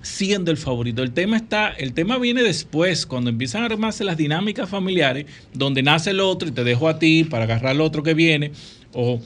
[0.03, 1.03] siendo el favorito.
[1.03, 5.83] El tema está, el tema viene después, cuando empiezan a armarse las dinámicas familiares, donde
[5.83, 8.53] nace el otro y te dejo a ti para agarrar al otro que viene,
[8.97, 9.21] o,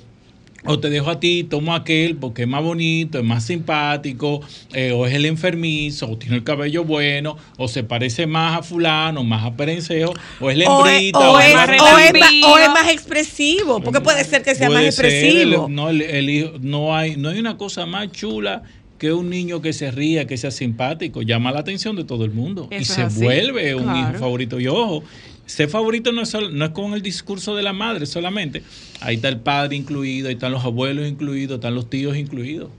[0.66, 4.42] o te dejo a ti, tomo aquel porque es más bonito, es más simpático,
[4.74, 8.62] eh, o es el enfermizo, o tiene el cabello bueno, o se parece más a
[8.62, 11.58] fulano, más a perencejo, o es la O es, o es o
[11.98, 15.66] es más, o es más expresivo, porque puede ser que sea más Puede expresivo.
[15.66, 18.62] el- no, el- el hijo- no, hay, no hay una cosa más chula
[18.98, 22.32] que un niño que se ría, que sea simpático, llama la atención de todo el
[22.32, 24.10] mundo y se así, vuelve un claro.
[24.10, 24.60] hijo favorito.
[24.60, 25.02] Y ojo,
[25.50, 28.62] ser favorito no es, sol- no es con el discurso de la madre solamente.
[29.00, 32.70] Ahí está el padre incluido, ahí están los abuelos incluidos, están los tíos incluidos.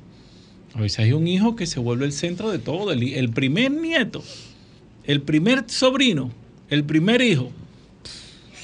[0.74, 3.72] A veces hay un hijo que se vuelve el centro de todo, el, el primer
[3.72, 4.24] nieto,
[5.06, 6.32] el primer sobrino,
[6.70, 7.52] el primer hijo.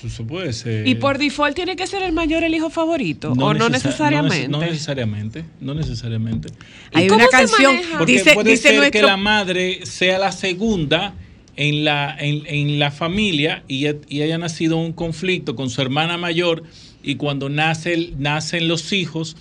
[0.05, 0.88] Eso puede ser.
[0.88, 4.47] Y por default tiene que ser el mayor el hijo favorito, o no necesa- necesariamente.
[4.47, 6.49] No, neces- no necesariamente, no necesariamente.
[6.93, 9.01] Hay una canción, Porque dice, puede dice ser nuestro...
[9.01, 11.13] que la madre sea la segunda
[11.57, 16.17] en la, en, en la familia y, y haya nacido un conflicto con su hermana
[16.17, 16.63] mayor
[17.03, 19.35] y cuando nace nacen los hijos,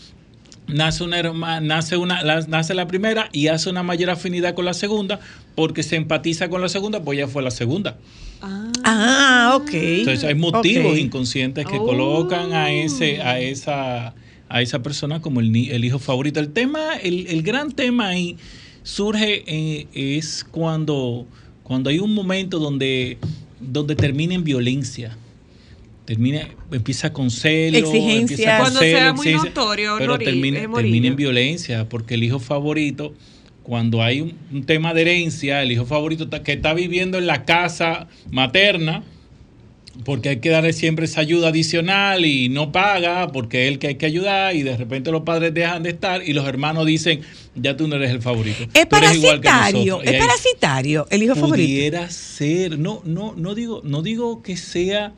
[0.66, 4.64] nace una herma- nace una la, nace la primera y hace una mayor afinidad con
[4.64, 5.20] la segunda
[5.54, 7.96] porque se empatiza con la segunda, pues ella fue la segunda.
[8.84, 9.70] Ah, ok.
[9.72, 11.84] Entonces hay motivos inconscientes que Oh.
[11.86, 14.14] colocan a ese, a esa,
[14.48, 16.40] a esa persona como el, el hijo favorito.
[16.40, 18.36] El tema, el, el gran tema ahí
[18.82, 21.26] surge eh, es cuando,
[21.66, 23.18] cuando hay un momento donde,
[23.60, 25.16] donde termina en violencia.
[26.04, 28.20] Termina, empieza con celo, Exigencia.
[28.20, 30.60] empieza con Cuando celo, sea muy notorio, pero Nori- termina,
[31.08, 33.12] en violencia, porque el hijo favorito,
[33.64, 37.26] cuando hay un, un tema de herencia, el hijo favorito está- que está viviendo en
[37.26, 39.02] la casa materna,
[40.04, 43.88] porque hay que darle siempre esa ayuda adicional y no paga porque es el que
[43.88, 47.20] hay que ayudar y de repente los padres dejan de estar y los hermanos dicen,
[47.54, 48.64] ya tú no eres el favorito.
[48.74, 50.04] Es tú eres igual que parasitario, nosotros".
[50.04, 51.68] Y es ahí parasitario el hijo favorito.
[51.68, 55.14] Pudiera ser, no, no, no digo, no digo que sea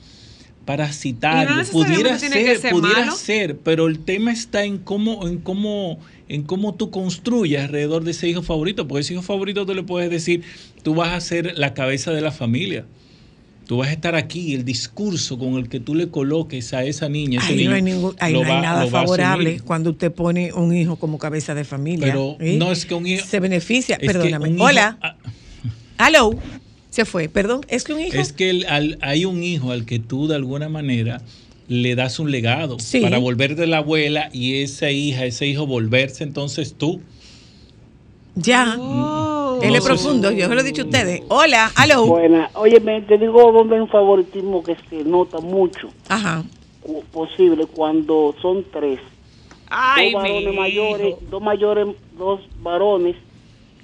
[0.65, 3.17] parasitario, no pudiera ser, ser pudiera malo.
[3.17, 5.99] ser, pero el tema está en cómo, en cómo,
[6.29, 9.83] en cómo tú construyes alrededor de ese hijo favorito, porque ese hijo favorito tú le
[9.83, 10.43] puedes decir,
[10.83, 12.85] tú vas a ser la cabeza de la familia.
[13.69, 17.09] Tú vas a estar aquí, el discurso con el que tú le coloques a esa
[17.09, 19.91] niña, ese Ahí no hay, niño, ningún, ahí lo no hay va- nada favorable cuando
[19.91, 22.07] usted pone un hijo como cabeza de familia.
[22.07, 22.57] Pero ¿eh?
[22.59, 23.27] no es que un hijo.
[23.27, 24.49] Se beneficia, perdóname.
[24.49, 24.99] hijo- Hola.
[25.99, 26.35] Hello.
[26.89, 27.61] Se fue, perdón.
[27.69, 28.17] Es que un hijo.
[28.19, 31.21] Es que el- al- hay un hijo al que tú de alguna manera
[31.69, 33.01] le das un legado Sí.
[33.01, 37.03] para volver de la abuela y esa hija, ese hijo volverse entonces tú.
[38.35, 38.77] Ya.
[39.63, 41.23] Él es profundo, yo se lo he dicho a ustedes.
[41.29, 42.07] Hola, hello.
[42.07, 42.51] Buena.
[42.55, 46.45] Oye, me- te digo donde hay un favoritismo que se nota mucho Ajá.
[46.83, 49.01] cu- posible cuando son tres.
[49.71, 51.19] Ay, dos varones mi mayores, hijo.
[51.31, 51.87] dos mayores,
[52.17, 53.17] dos varones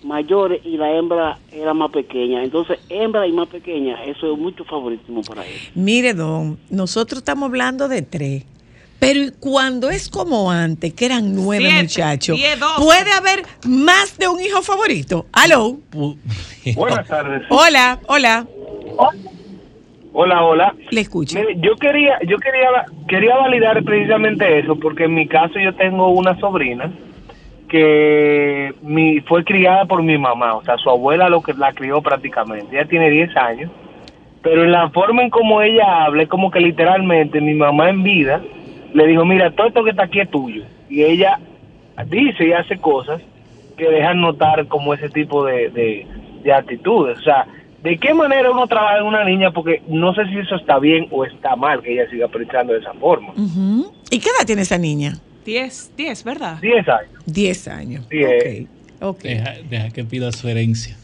[0.03, 2.43] mayores y la hembra era más pequeña.
[2.45, 5.53] Entonces, hembra y más pequeña, eso es mucho favoritismo para él.
[5.75, 8.45] Mire, don, nosotros estamos hablando de tres.
[9.05, 14.16] Pero ¿y cuando es como antes, que eran nueve Siete, muchachos, diez, puede haber más
[14.16, 15.26] de un hijo favorito.
[15.44, 15.76] Hello.
[16.74, 17.43] Buenas tardes.
[17.51, 18.47] Hola, hola.
[20.14, 20.74] Hola, hola.
[20.90, 21.39] Le escucho.
[21.39, 22.68] Mire, yo quería, yo quería,
[23.06, 26.90] quería validar precisamente eso, porque en mi caso yo tengo una sobrina
[27.68, 32.01] que mi, fue criada por mi mamá, o sea, su abuela lo que la crió
[32.01, 32.74] prácticamente.
[32.74, 33.70] Ella tiene 10 años,
[34.40, 38.02] pero en la forma en como ella habla, es como que literalmente mi mamá en
[38.02, 38.40] vida
[38.95, 40.65] le dijo, mira, todo esto que está aquí es tuyo.
[40.89, 41.39] Y ella
[42.07, 43.21] dice y hace cosas
[43.77, 46.07] que dejan notar como ese tipo de, de,
[46.43, 47.19] de actitudes.
[47.19, 47.47] O sea,
[47.83, 49.51] ¿de qué manera uno trabaja en una niña?
[49.51, 52.79] Porque no sé si eso está bien o está mal que ella siga pensando de
[52.79, 53.35] esa forma.
[54.11, 55.15] ¿Y qué edad tiene esa niña?
[55.45, 56.59] 10, 10, ¿verdad?
[56.61, 57.11] 10 años.
[57.27, 58.07] Diez años.
[58.11, 58.66] Sí, eh.
[59.23, 60.97] Deja, deja que pida su herencia.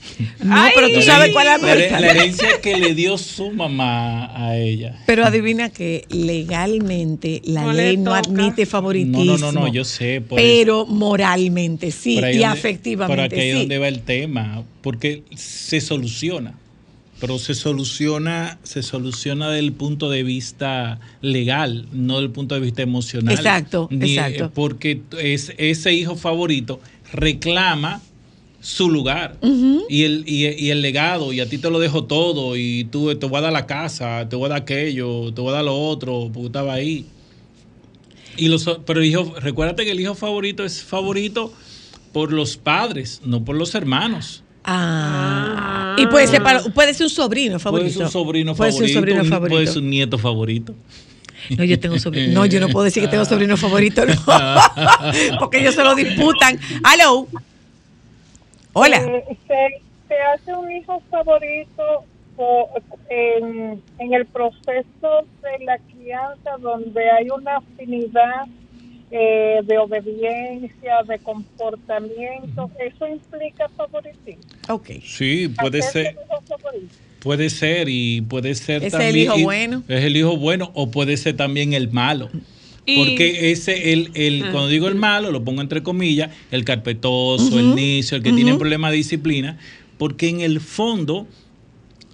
[0.43, 2.01] No, pero tú sabes cuál es la verdad.
[2.01, 4.97] la herencia que le dio su mamá a ella.
[5.07, 8.19] Pero adivina que legalmente la No le ley no toca.
[8.21, 9.25] admite favoritismo.
[9.25, 10.21] No, no, no, no, yo sé.
[10.21, 13.59] Por pero moralmente sí Por ahí y donde- afectivamente Por aquí es sí.
[13.61, 16.55] donde va el tema, porque se soluciona,
[17.21, 22.63] pero se soluciona, se soluciona desde el punto de vista legal, no del punto de
[22.63, 23.35] vista emocional.
[23.35, 24.51] Exacto, Ni- exacto.
[24.55, 26.81] Porque es, ese hijo favorito
[27.13, 28.01] reclama
[28.61, 29.39] su lugar
[29.89, 33.15] y, el, y, y el legado, y a ti te lo dejo todo, y tú
[33.17, 35.65] te voy a dar la casa, te voy a dar aquello, te voy a dar
[35.65, 37.07] lo otro, porque estaba ahí.
[38.37, 41.53] Y los, pero el hijo, recuérdate que el hijo favorito es favorito
[42.13, 44.43] por los padres, no por los hermanos.
[44.65, 45.97] Ah.
[45.99, 47.87] Y puede ser, para- puede ser un sobrino favorito.
[47.87, 49.55] Puede ser un sobrino Puede favorito, ser un sobrino favorito.
[49.55, 50.75] puede ser un nieto favorito.
[51.57, 52.41] No, yo tengo sobrino.
[52.41, 54.15] No, yo no puedo decir que tengo sobrino favorito, no.
[55.39, 56.59] Porque ellos se lo disputan.
[56.93, 57.27] Hello.
[58.73, 58.99] Hola.
[58.99, 62.05] Eh, se, se hace un hijo favorito
[63.09, 68.47] en, en el proceso de la crianza donde hay una afinidad
[69.11, 72.71] eh, de obediencia, de comportamiento.
[72.79, 74.43] Eso implica favoritismo.
[74.69, 74.91] Ok.
[75.05, 76.95] Sí, puede ser, un hijo favorito.
[77.21, 79.17] Puede ser y puede ser Es el también.
[79.27, 79.83] hijo y- bueno.
[79.89, 82.29] Es el hijo bueno o puede ser también el malo.
[82.87, 84.49] Y- Porque ese, el, el, Ah.
[84.51, 88.33] cuando digo el malo, lo pongo entre comillas, el carpetoso, el Ujú, necio, el que
[88.33, 89.59] tiene problemas de disciplina,
[89.99, 91.29] porque en el fondo,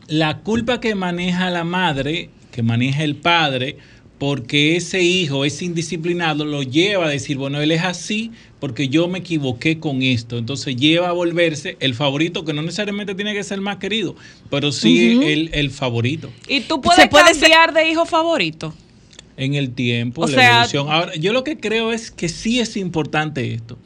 [0.08, 3.76] la culpa que maneja la madre, que maneja el padre,
[4.18, 8.30] porque ese hijo es indisciplinado, lo lleva a decir, bueno, él es así
[8.60, 10.38] porque yo me equivoqué con esto.
[10.38, 14.16] Entonces lleva a volverse el favorito, que no necesariamente tiene que ser más querido,
[14.50, 16.30] pero sí el, el favorito.
[16.48, 18.74] ¿Y tú puedes cambiar de hijo favorito?
[19.36, 20.86] En el tiempo, O la sea- evolución.
[20.90, 23.76] Ahora, yo lo que creo es que sí es importante esto.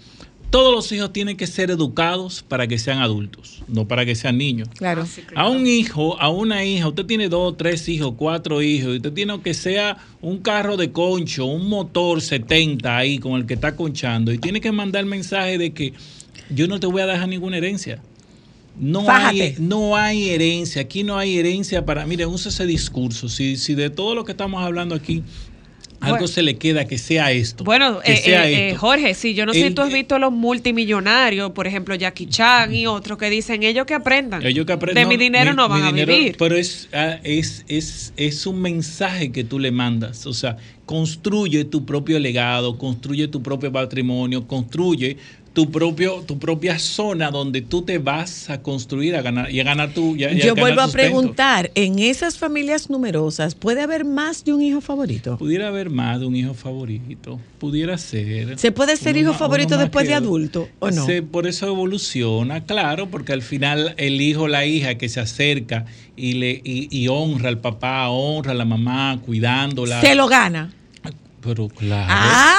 [0.51, 4.36] Todos los hijos tienen que ser educados para que sean adultos, no para que sean
[4.36, 4.68] niños.
[4.77, 5.06] Claro.
[5.36, 9.12] A un hijo, a una hija, usted tiene dos, tres hijos, cuatro hijos, y usted
[9.12, 13.77] tiene que sea un carro de concho, un motor 70 ahí con el que está
[13.77, 15.93] conchando, y tiene que mandar el mensaje de que
[16.51, 18.02] yo no te voy a dejar ninguna herencia.
[18.77, 19.43] No Fájate.
[19.43, 23.74] hay, no hay herencia, aquí no hay herencia para, mire, usa ese discurso, si, si
[23.74, 25.22] de todo lo que estamos hablando aquí,
[26.01, 26.28] algo Bueno.
[26.28, 27.62] se le queda que sea esto.
[27.62, 28.81] Bueno, que eh, sea eh, eh, esto.
[28.81, 32.74] Jorge, sí, yo no sé si tú has visto los multimillonarios, por ejemplo, Jackie Chan
[32.74, 34.44] y otros que dicen ellos que aprendan.
[34.44, 36.36] Ellos que aprenden- de mi dinero mi- no van a vivir.
[36.39, 40.27] Pero es, ah, es, es, es un mensaje que tú le mandas.
[40.27, 40.56] O sea,
[40.86, 45.18] construye tu propio legado, construye tu propio patrimonio, construye
[45.52, 49.64] tu propio tu propia zona donde tú te vas a construir a ganar y a
[49.64, 53.56] ganar tu y a- y a Yo ganar vuelvo a preguntar, en esas familias numerosas,
[53.56, 55.36] ¿puede haber más de un hijo favorito?
[55.39, 58.59] Pudiera haber más de un hijo favorito, pudiera ser.
[58.60, 61.05] ¿Se puede ser Uno hijo más- favorito después de adulto o no?
[61.05, 65.18] Se- por eso evoluciona, claro, porque al final el hijo o la hija que se
[65.18, 65.85] acerca
[66.16, 70.01] y le y, y honra al papá, honra a la mamá, cuidándola.
[70.01, 70.72] Se lo gana.
[71.43, 72.06] Pero claro.
[72.09, 72.56] Ah,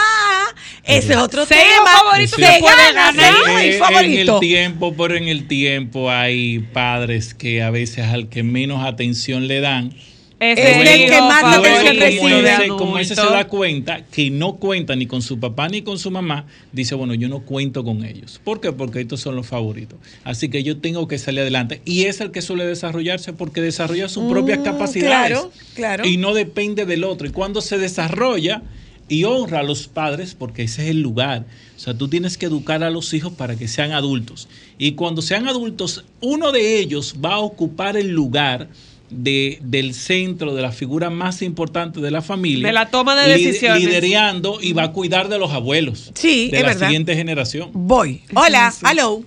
[0.84, 1.62] ese es otro tema.
[1.86, 3.34] favorito se se puede gana ganar.
[3.34, 4.40] Eh, en el favorito.
[4.40, 9.60] tiempo, pero en el tiempo hay padres que a veces al que menos atención le
[9.62, 9.94] dan
[10.40, 12.50] es el que más atención como recibe.
[12.52, 16.00] ese- Como ese se da cuenta que no cuenta ni con su papá ni con
[16.00, 18.42] su mamá, dice, bueno, yo no cuento con ellos.
[18.44, 18.72] ¿Por qué?
[18.72, 20.00] Porque estos son los favoritos.
[20.24, 21.82] Así que yo tengo que salir adelante.
[21.86, 25.30] Y es el que suele desarrollarse porque desarrolla sus propias Mm, capacidades.
[25.38, 26.08] claro, claro.
[26.08, 27.28] Y no depende del otro.
[27.28, 28.64] Y cuando se desarrolla
[29.12, 31.44] y honra a los padres, porque ese es el lugar.
[31.76, 34.48] O sea, tú tienes que educar a los hijos para que sean adultos.
[34.78, 38.70] Y cuando sean adultos, uno de ellos va a ocupar el lugar
[39.10, 42.66] de, del centro, de la figura más importante de la familia.
[42.66, 43.84] De la toma de decisiones.
[43.84, 46.12] Liderando y va a cuidar de los abuelos.
[46.16, 46.88] Sí, de es la verdad.
[46.88, 47.70] siguiente generación.
[47.74, 48.24] Voy.
[48.34, 49.24] Hola, hello.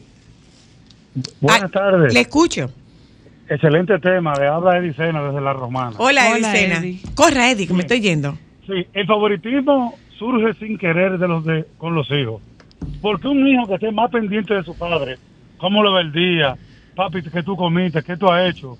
[1.42, 2.14] Buenas tardes.
[2.14, 2.70] Le escucho.
[3.50, 4.32] Excelente tema.
[4.40, 5.94] Le habla Edicena desde La Romana.
[5.98, 6.82] Hola, Edicena.
[7.14, 8.38] Corra, Eddie, que me estoy yendo.
[8.66, 12.40] Sí, el favoritismo surge sin querer de los de, con los hijos.
[13.00, 15.18] Porque un hijo que esté más pendiente de su padre,
[15.58, 16.56] cómo lo ve el día,
[16.94, 18.78] papi, que tú comiste, qué tú has hecho,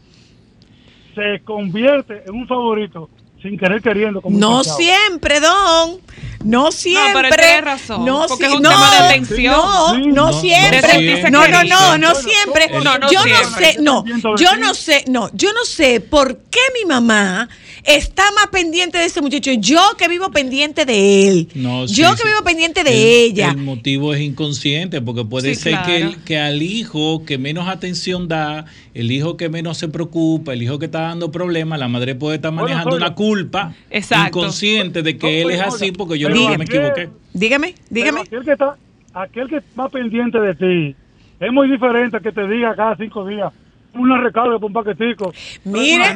[1.15, 3.11] se convierte en un favorito
[3.43, 4.23] sin querer queriendo.
[4.23, 6.01] Como No siempre, Don.
[6.45, 7.29] No siempre.
[7.31, 9.55] pero él tiene razón, No, porque si- es un no, tema de atención.
[9.55, 10.81] No, no, no, siempre.
[10.83, 11.31] no siempre.
[11.31, 12.69] No, no, no, no Bueno, siempre.
[12.71, 13.73] no, no yo no siempre.
[13.73, 14.05] sé, no.
[14.37, 15.31] Yo no sé, no.
[15.33, 17.49] Yo no sé por qué mi mamá
[17.85, 19.51] está más pendiente de ese muchacho.
[19.59, 21.49] Yo que vivo pendiente de él.
[21.55, 22.29] No, sí, yo que sí.
[22.29, 23.51] vivo pendiente de El- ella.
[23.51, 27.69] El motivo es inconsciente, porque puede Sí, ser que, el- que al hijo que menos
[27.69, 28.65] atención da,
[28.95, 32.37] el hijo que menos se preocupa, el hijo que está dando problemas, la madre puede
[32.37, 33.07] estar Bueno, manejando oiga.
[33.07, 34.39] una culpa Exacto.
[34.39, 37.09] inconsciente de que él es así porque yo No me equivoqué.
[37.33, 38.77] Dígame, Pero aquel que está,
[39.13, 40.97] aquel que está pendiente de ti,
[41.41, 43.53] es muy diferente que te diga cada cinco días
[43.95, 45.33] una recarga por un paquetico.
[45.65, 46.15] Mire,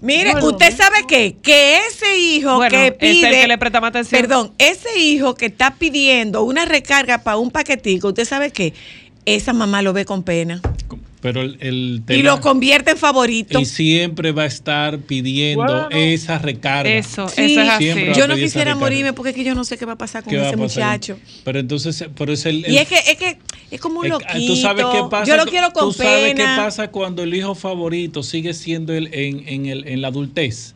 [0.00, 3.58] mire, Bueno, usted sabe qué, que ese hijo Bueno, que es el pide, que le
[3.58, 4.20] presta más atención.
[4.20, 8.72] perdón, ese hijo que está pidiendo una recarga para un paquetico, usted sabe qué,
[9.26, 10.62] esa mamá lo ve con pena
[11.20, 13.58] Pero el, el y lo convierte en favorito.
[13.58, 15.88] y siempre va a estar pidiendo Bueno.
[15.90, 16.88] esa recarga.
[16.90, 17.88] Eso, eso es así.
[18.16, 20.30] Yo no quisiera morirme porque es que yo no sé qué va a pasar con
[20.30, 20.84] ¿Qué va a ese pasar?
[20.84, 21.18] muchacho.
[21.44, 23.38] Pero entonces, por eso el, el- Y es que, es que
[23.70, 24.46] es como un Eh, loquito.
[24.46, 25.24] ¿Tú sabes qué pasa?
[25.24, 29.12] yo lo quiero con ¿Tú sabes qué pasa cuando el hijo favorito sigue siendo el,
[29.12, 30.74] en, en el- en la adultez?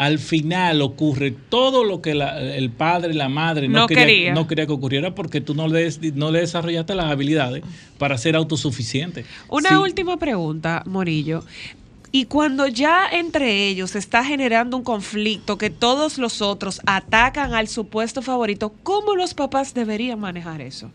[0.00, 4.32] Al final ocurre todo lo que la- el padre, la madre no, No quería, quería.
[4.34, 7.62] no quería que ocurriera porque tú no le, no le desarrollaste las habilidades
[7.98, 9.26] para ser autosuficiente.
[9.48, 9.74] Una Sí.
[9.74, 11.44] última pregunta, Morillo.
[12.12, 17.52] Y cuando ya entre ellos se está generando un conflicto que todos los otros atacan
[17.52, 20.90] al supuesto favorito, ¿cómo los papás deberían manejar eso?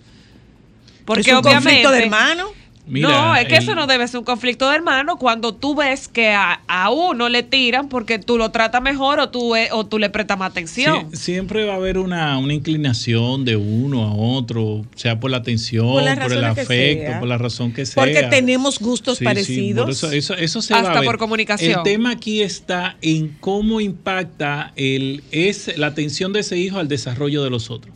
[1.06, 2.46] Porque ¿Es un obviamente conflicto de hermano?
[2.88, 5.74] Mira, no, es que el- eso no debe ser un conflicto de hermano cuando tú
[5.76, 9.70] ves que a, a uno le tiran porque tú lo tratas mejor o tú, eh,
[9.72, 11.10] o tú le prestas más atención.
[11.12, 15.38] Sie- siempre va a haber una, una inclinación de uno a otro, sea por la
[15.38, 18.04] atención, Por el afecto, por la razón que sea.
[18.04, 19.84] Porque tenemos gustos Sí, sí, parecidos.
[19.86, 21.06] por eso, eso, eso se Hasta va a ver.
[21.08, 21.80] por comunicación.
[21.80, 26.88] El tema aquí está en cómo impacta el, es, la atención de ese hijo al
[26.88, 27.94] desarrollo de los otros.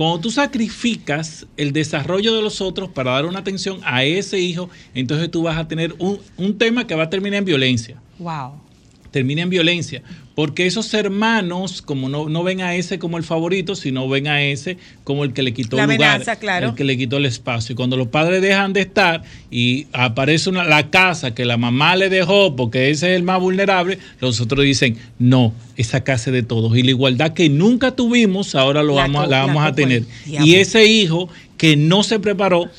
[0.00, 4.70] Cuando tú sacrificas el desarrollo de los otros para dar una atención a ese hijo,
[4.94, 8.52] entonces tú vas a tener un, un tema que va a terminar en violencia Wow.
[9.10, 10.02] termina en violencia.
[10.40, 14.42] Porque esos hermanos, como no, no ven a ese como el favorito, sino ven a
[14.42, 16.70] ese como el que le quitó La el lugar, amenaza, claro.
[16.70, 17.74] el que le quitó el espacio.
[17.74, 21.94] Y cuando los padres dejan de estar y aparece una, la casa que la mamá
[21.94, 26.32] le dejó porque ese es el más vulnerable, los otros dicen, no, esa casa es
[26.32, 26.74] de todos.
[26.74, 30.04] Y la igualdad que nunca tuvimos, ahora lo La vamos, la la vamos a tener.
[30.24, 30.46] diablo.
[30.46, 32.70] Y ese hijo que no se preparó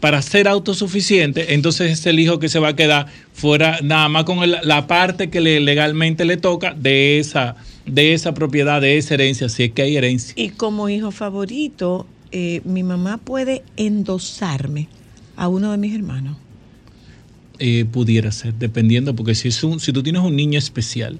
[0.00, 4.24] para ser autosuficiente, entonces es el hijo que se va a quedar fuera, nada más
[4.24, 8.96] con el- la parte que le, legalmente le toca de esa, de esa propiedad, de
[8.98, 10.34] esa herencia, si es que hay herencia.
[10.36, 14.86] Y como hijo favorito, eh, mi mamá puede endosarme
[15.36, 16.36] a uno de mis hermanos.
[17.60, 21.18] Eh, pudiera ser, dependiendo, porque si es un, si tú tienes un niño especial,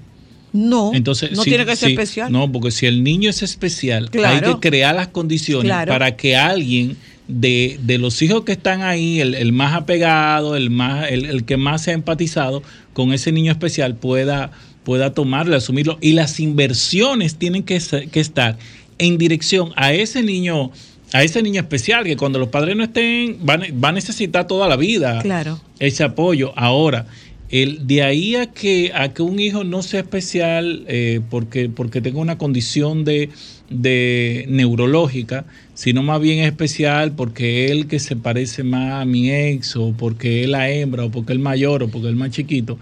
[0.53, 2.31] No, entonces no tiene que ser especial.
[2.31, 4.47] No, porque si el niño es especial, Claro.
[4.47, 5.91] hay que crear las condiciones Claro.
[5.91, 6.95] para que alguien
[7.29, 11.45] de, de los hijos que están ahí, el, el más apegado, el más, el, el
[11.45, 14.51] que más se ha empatizado con ese niño especial, pueda,
[14.83, 15.97] pueda tomarlo, asumirlo.
[16.01, 17.79] Y las inversiones tienen que,
[18.11, 18.57] que estar
[18.97, 20.71] en dirección a ese niño,
[21.13, 24.67] a ese niño especial, que cuando los padres no estén, van, va a necesitar toda
[24.67, 25.61] la vida Claro.
[25.77, 26.51] ese apoyo.
[26.57, 27.05] Ahora,
[27.49, 32.01] el, de ahí a que, a que un hijo no sea especial eh, porque, porque
[32.01, 33.29] tenga una condición de,
[33.69, 39.31] de neurológica, sino más bien es especial porque él que se parece más a mi
[39.31, 42.77] ex, o porque él la hembra, o porque él mayor, o porque él más chiquito,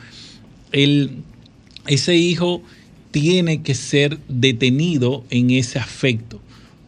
[0.72, 1.12] el,
[1.88, 2.62] ese hijo
[3.12, 6.42] tiene que ser detenido en ese afecto.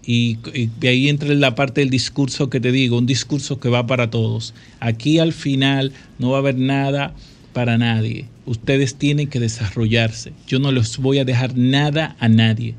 [0.05, 3.85] Y, y ahí entra la parte del discurso que te digo, un discurso que va
[3.85, 4.55] para todos.
[4.79, 7.13] Aquí al final no va a haber nada
[7.53, 8.25] para nadie.
[8.45, 10.33] Ustedes tienen que desarrollarse.
[10.47, 12.73] Yo no les voy a dejar nada a nadie.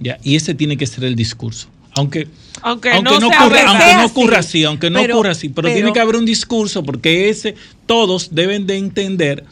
[0.00, 0.18] ¿Ya?
[0.22, 1.68] Y ese tiene que ser el discurso.
[1.94, 2.28] Aunque,
[2.62, 5.74] Aunque, aunque no, ocurra, aunque no ocurra así, aunque no Pero- ocurra así, pero, pero-
[5.74, 7.54] tiene que haber un discurso porque ese
[7.86, 9.44] todos deben de entender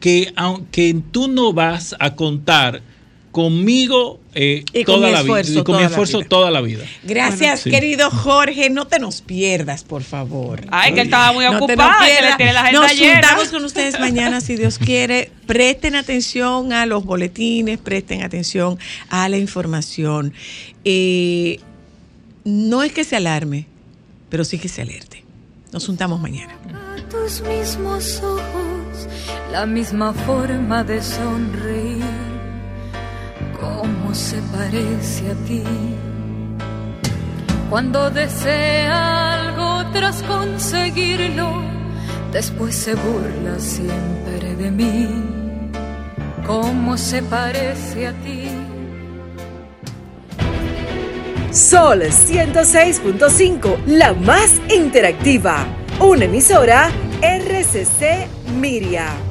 [0.00, 2.82] que aunque tú no vas a contar
[3.42, 6.18] conmigo eh, Y con toda mi la vida, esfuerzo y con toda mi la esfuerzo
[6.18, 6.28] vida.
[6.28, 6.84] toda la vida.
[7.04, 7.70] Gracias, Sí.
[7.70, 8.68] querido Jorge.
[8.68, 10.66] No te nos pierdas, por favor.
[10.72, 11.92] Ay, que él estaba muy No te ocupado,
[12.72, 13.12] nos llena.
[13.28, 15.30] juntamos con ustedes mañana, si Dios quiere.
[15.46, 18.76] Presten atención a los boletines, presten atención
[19.08, 20.32] a la información.
[20.84, 21.60] Eh,
[22.44, 23.66] no es que se alarme,
[24.30, 25.22] pero sí que se alerte.
[25.72, 26.54] Nos juntamos mañana.
[27.10, 29.08] tus mismos ojos,
[29.52, 32.04] la misma forma de sonreír,
[33.60, 35.62] cómo se parece a ti.
[37.70, 41.62] Cuando desea algo tras conseguirlo,
[42.32, 45.08] después se burla siempre de mí,
[46.46, 48.48] cómo se parece a ti.
[51.50, 55.66] Sol 106.5, la más interactiva.
[55.98, 56.90] Una emisora
[57.20, 58.28] RCC
[58.60, 59.27] Miria.